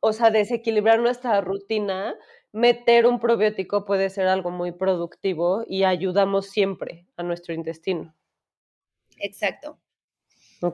[0.00, 2.16] o sea, desequilibrar nuestra rutina,
[2.52, 8.14] meter un probiótico puede ser algo muy productivo y ayudamos siempre a nuestro intestino.
[9.18, 9.78] Exacto.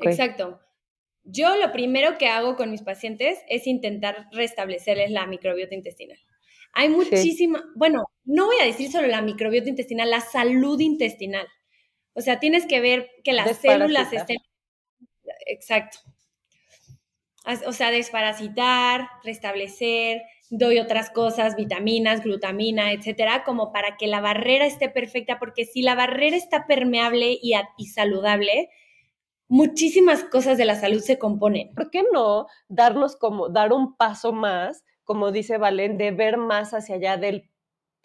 [0.03, 0.61] Exacto.
[1.25, 6.19] Yo lo primero que hago con mis pacientes es intentar restablecerles la microbiota intestinal.
[6.73, 11.47] Hay muchísima, bueno, no voy a decir solo la microbiota intestinal, la salud intestinal.
[12.13, 14.37] O sea, tienes que ver que las células estén...
[15.47, 15.99] Exacto.
[17.67, 24.67] O sea, desparasitar, restablecer, doy otras cosas, vitaminas, glutamina, etcétera, como para que la barrera
[24.67, 28.71] esté perfecta, porque si la barrera está permeable y, y saludable,
[29.49, 31.75] muchísimas cosas de la salud se componen.
[31.75, 36.75] ¿Por qué no darnos como, dar un paso más, como dice Valen, de ver más
[36.75, 37.51] hacia allá del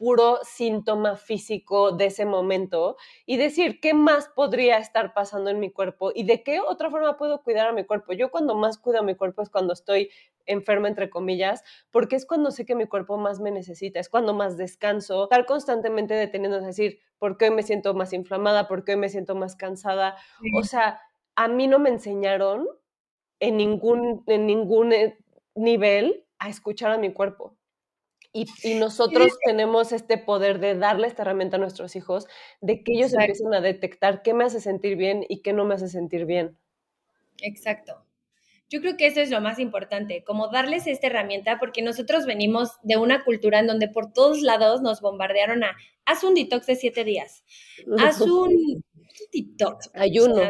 [0.01, 5.71] puro síntoma físico de ese momento y decir qué más podría estar pasando en mi
[5.71, 8.13] cuerpo y de qué otra forma puedo cuidar a mi cuerpo.
[8.13, 10.09] Yo cuando más cuido a mi cuerpo es cuando estoy
[10.45, 14.33] enferma, entre comillas, porque es cuando sé que mi cuerpo más me necesita, es cuando
[14.33, 18.67] más descanso, estar constantemente deteniendo, es decir, ¿por qué me siento más inflamada?
[18.67, 20.15] ¿Por qué me siento más cansada?
[20.57, 21.01] O sea,
[21.35, 22.67] a mí no me enseñaron
[23.39, 25.17] en ningún, en ningún eh,
[25.55, 27.57] nivel a escuchar a mi cuerpo.
[28.33, 32.27] Y, nosotros tenemos este poder de darle esta herramienta a nuestros hijos,
[32.61, 35.75] de que ellos empiecen a detectar qué me hace sentir bien y qué no me
[35.75, 36.57] hace sentir bien.
[37.39, 38.05] Exacto.
[38.71, 42.69] Yo creo que eso es lo más importante, como darles esta herramienta, porque nosotros venimos
[42.83, 46.77] de una cultura en donde por todos lados nos bombardearon a, haz un detox de
[46.77, 47.43] siete días,
[47.99, 48.81] haz un,
[49.33, 49.91] detox.
[49.93, 50.41] Ayuno.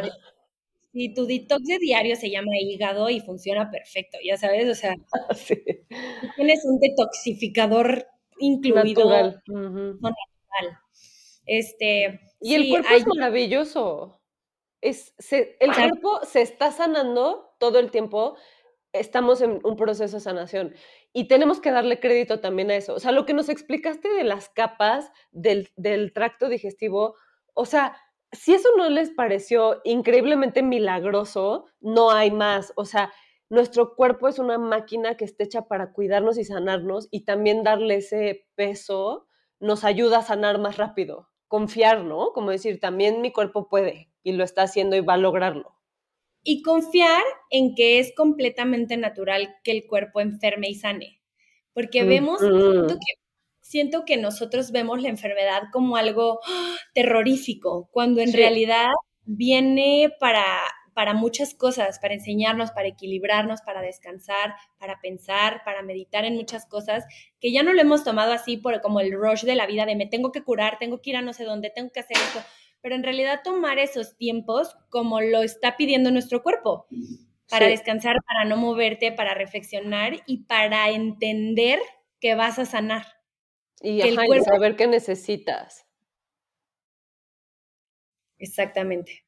[0.92, 4.94] Y tu detox de diario se llama hígado y funciona perfecto, ya sabes, o sea,
[6.36, 8.06] tienes un detoxificador
[8.38, 9.04] incluido.
[9.48, 10.78] Natural.
[11.44, 14.20] Este, y el cuerpo es maravilloso.
[14.80, 18.34] Es, el cuerpo se está sanando todo el tiempo.
[18.92, 20.74] Estamos en un proceso de sanación
[21.12, 22.92] y tenemos que darle crédito también a eso.
[22.94, 27.14] O sea, lo que nos explicaste de las capas del, del tracto digestivo,
[27.54, 27.96] o sea,
[28.32, 32.72] si eso no les pareció increíblemente milagroso, no hay más.
[32.74, 33.12] O sea,
[33.48, 37.96] nuestro cuerpo es una máquina que está hecha para cuidarnos y sanarnos y también darle
[37.96, 39.28] ese peso
[39.60, 41.28] nos ayuda a sanar más rápido.
[41.46, 42.32] Confiar, ¿no?
[42.32, 45.81] Como decir, también mi cuerpo puede y lo está haciendo y va a lograrlo.
[46.42, 51.20] Y confiar en que es completamente natural que el cuerpo enferme y sane.
[51.72, 52.40] Porque vemos,
[53.60, 56.76] siento que nosotros vemos la enfermedad como algo ¡ah!
[56.94, 58.90] terrorífico, cuando en realidad
[59.24, 60.44] viene para,
[60.94, 66.66] para muchas cosas, para enseñarnos, para equilibrarnos, para descansar, para pensar, para meditar en muchas
[66.66, 67.04] cosas,
[67.40, 69.96] que ya no lo hemos tomado así por como el rush de la vida de
[69.96, 72.40] me tengo que curar, tengo que ir a no sé dónde, tengo que hacer esto,
[72.82, 76.86] pero en realidad tomar esos tiempos como lo está pidiendo nuestro cuerpo,
[77.48, 81.78] para descansar, para no moverte, para reflexionar y para entender
[82.18, 83.06] que vas a sanar.
[83.82, 84.00] Y,
[84.42, 85.86] saber qué necesitas.
[88.38, 89.24] Exactamente.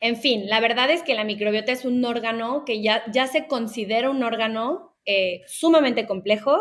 [0.00, 3.46] En fin, la verdad es que la microbiota es un órgano que ya, ya se
[3.46, 6.60] considera un órgano eh, sumamente complejo,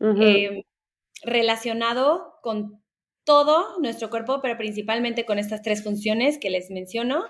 [0.00, 0.64] eh,
[1.22, 2.82] relacionado con
[3.24, 7.24] todo nuestro cuerpo, pero principalmente con estas tres funciones que les menciono.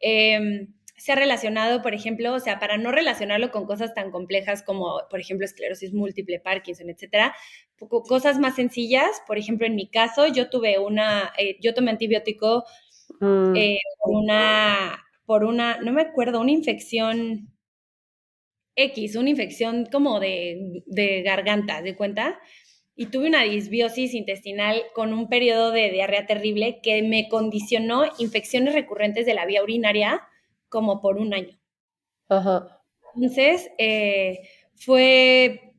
[0.00, 4.64] Em, se ha relacionado, por ejemplo, o sea, para no relacionarlo con cosas tan complejas
[4.64, 7.34] como, por ejemplo, esclerosis múltiple, Parkinson, etcétera,
[8.08, 12.64] cosas más sencillas, por ejemplo, en mi caso, yo tuve una, eh, yo tomé antibiótico
[13.20, 13.54] mm.
[13.56, 17.48] eh, por una, por una, no me acuerdo, una infección
[18.74, 22.40] X, una infección como de, de garganta, ¿de cuenta?
[23.00, 28.74] Y tuve una disbiosis intestinal con un periodo de diarrea terrible que me condicionó infecciones
[28.74, 30.20] recurrentes de la vía urinaria
[30.68, 31.56] como por un año.
[32.28, 32.82] Ajá.
[33.14, 35.74] Entonces, eh, fue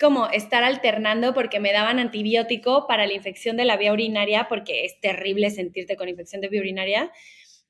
[0.00, 4.84] como estar alternando porque me daban antibiótico para la infección de la vía urinaria, porque
[4.84, 7.12] es terrible sentirte con infección de vía urinaria.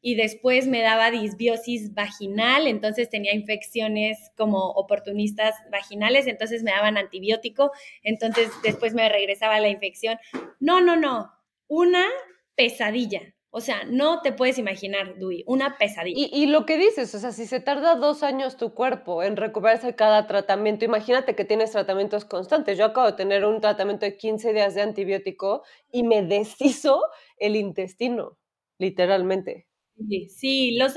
[0.00, 6.96] Y después me daba disbiosis vaginal, entonces tenía infecciones como oportunistas vaginales, entonces me daban
[6.96, 7.72] antibiótico,
[8.02, 10.18] entonces después me regresaba la infección.
[10.60, 11.32] No, no, no,
[11.68, 12.06] una
[12.54, 13.34] pesadilla.
[13.50, 16.28] O sea, no te puedes imaginar, Dui, una pesadilla.
[16.30, 19.94] Y, lo que dices, o sea, si se tarda dos años tu cuerpo en recuperarse
[19.94, 22.76] cada tratamiento, imagínate que tienes tratamientos constantes.
[22.76, 27.00] Yo acabo de tener un tratamiento de 15 días de antibiótico y me deshizo
[27.38, 28.36] el intestino,
[28.76, 29.65] literalmente.
[29.96, 30.94] Sí, sí, los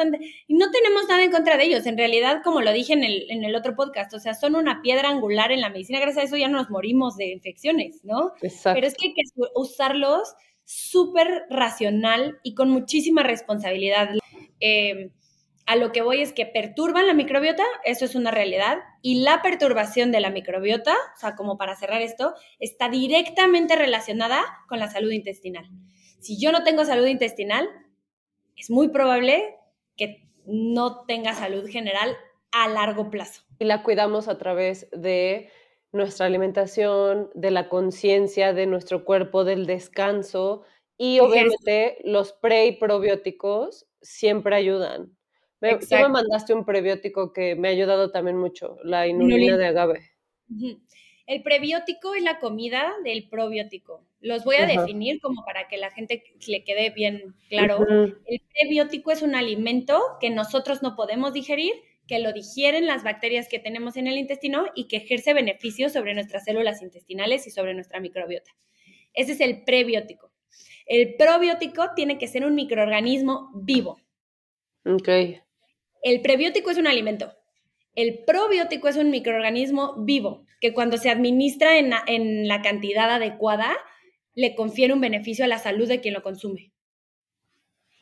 [0.48, 1.86] y no tenemos nada en contra de ellos.
[1.86, 4.82] En realidad, como lo dije en el, en el otro podcast, o sea, son una
[4.82, 6.00] piedra angular en la medicina.
[6.00, 8.34] Gracias a eso ya no nos morimos de infecciones, ¿no?
[8.42, 8.76] Exacto.
[8.76, 9.22] Pero es que hay que
[9.56, 10.34] usarlos
[10.66, 14.10] súper racional y con muchísima responsabilidad.
[14.60, 15.12] Eh,
[15.66, 19.44] a lo que voy es que perturban la microbiota, eso es una realidad, y la
[19.44, 24.90] perturbación de la microbiota, o sea, como para cerrar esto, está directamente relacionada con la
[24.90, 25.70] salud intestinal.
[26.20, 27.70] Si yo no tengo salud intestinal,
[28.60, 29.56] es muy probable
[29.96, 32.16] que no tenga salud general
[32.52, 33.44] a largo plazo.
[33.60, 35.50] Y la cuidamos a través de
[35.92, 40.64] nuestra alimentación, de la conciencia de nuestro cuerpo, del descanso
[40.98, 45.16] y obviamente los pre y probióticos siempre ayudan.
[45.62, 49.68] Me, tú me mandaste un prebiótico que me ha ayudado también mucho, la inulina de
[49.68, 50.12] agave.
[51.26, 54.06] El prebiótico es la comida del probiótico.
[54.22, 57.86] Los voy a definir como para que la gente le quede bien claro.
[58.26, 61.74] El prebiótico es un alimento que nosotros no podemos digerir,
[62.06, 66.14] que lo digieren las bacterias que tenemos en el intestino y que ejerce beneficios sobre
[66.14, 68.52] nuestras células intestinales y sobre nuestra microbiota.
[69.14, 70.32] Ese es el prebiótico.
[70.86, 74.02] El probiótico tiene que ser un microorganismo vivo.
[74.86, 75.08] Ok.
[76.02, 77.32] El prebiótico es un alimento.
[77.96, 83.10] El probiótico es un microorganismo vivo que cuando se administra en la, en la cantidad
[83.10, 83.78] adecuada
[84.36, 86.72] le confiere un beneficio a la salud de quien lo consume.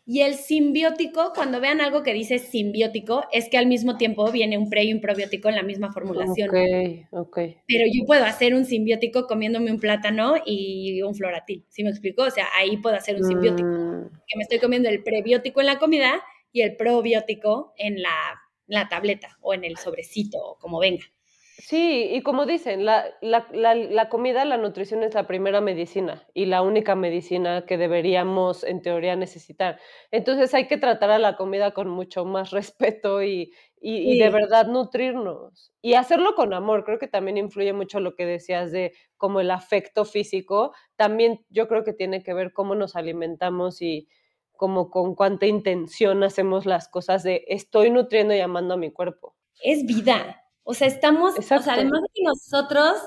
[0.06, 4.58] Y el simbiótico, cuando vean algo que dice simbiótico, es que al mismo tiempo viene
[4.58, 6.50] un pre y un probiótico en la misma formulación.
[6.50, 7.40] Ok, ok.
[7.68, 12.24] Pero yo puedo hacer un simbiótico comiéndome un plátano y un floratil, ¿sí me explico?
[12.24, 13.70] O sea, ahí puedo hacer un simbiótico.
[13.70, 16.24] Mm, Que me estoy comiendo el prebiótico en la comida
[16.54, 18.14] y el probiótico en la,
[18.68, 21.04] la tableta o en el sobrecito, o como venga.
[21.60, 26.28] Sí, y como dicen, la, la, la, la comida, la nutrición es la primera medicina
[26.36, 29.80] y la única medicina que deberíamos, en teoría, necesitar.
[30.12, 34.30] Entonces hay que tratar a la comida con mucho más respeto y, y, y de
[34.30, 35.74] verdad nutrirnos.
[35.82, 39.50] Y hacerlo con amor, creo que también influye mucho lo que decías de como el
[39.50, 40.74] afecto físico.
[40.96, 44.08] También yo creo que tiene que ver cómo nos alimentamos y
[44.52, 49.36] como con cuánta intención hacemos las cosas de estoy nutriendo y amando a mi cuerpo.
[49.62, 50.44] es vida.
[50.70, 51.80] O sea, estamos, o sea, Exacto.
[51.80, 52.98] además de que nosotros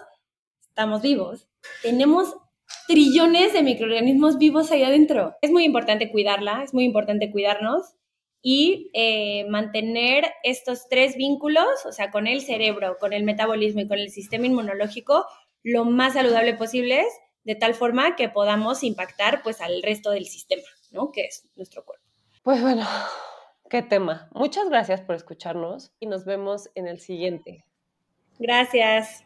[0.62, 1.46] estamos vivos,
[1.82, 2.34] tenemos
[2.88, 5.34] trillones de microorganismos vivos ahí adentro.
[5.42, 7.96] Es muy importante cuidarla, es muy importante cuidarnos
[8.40, 13.88] y eh, mantener estos tres vínculos, o sea, con el cerebro, con el metabolismo y
[13.88, 15.26] con el sistema inmunológico,
[15.62, 17.04] lo más saludable posible,
[17.44, 21.12] de tal forma que podamos impactar pues al resto del sistema, ¿no?
[21.12, 22.06] Que es nuestro cuerpo.
[22.42, 22.86] Pues bueno,
[23.70, 24.28] qué tema.
[24.34, 27.64] Muchas gracias por escucharnos y nos vemos en el siguiente.
[28.38, 29.24] Gracias.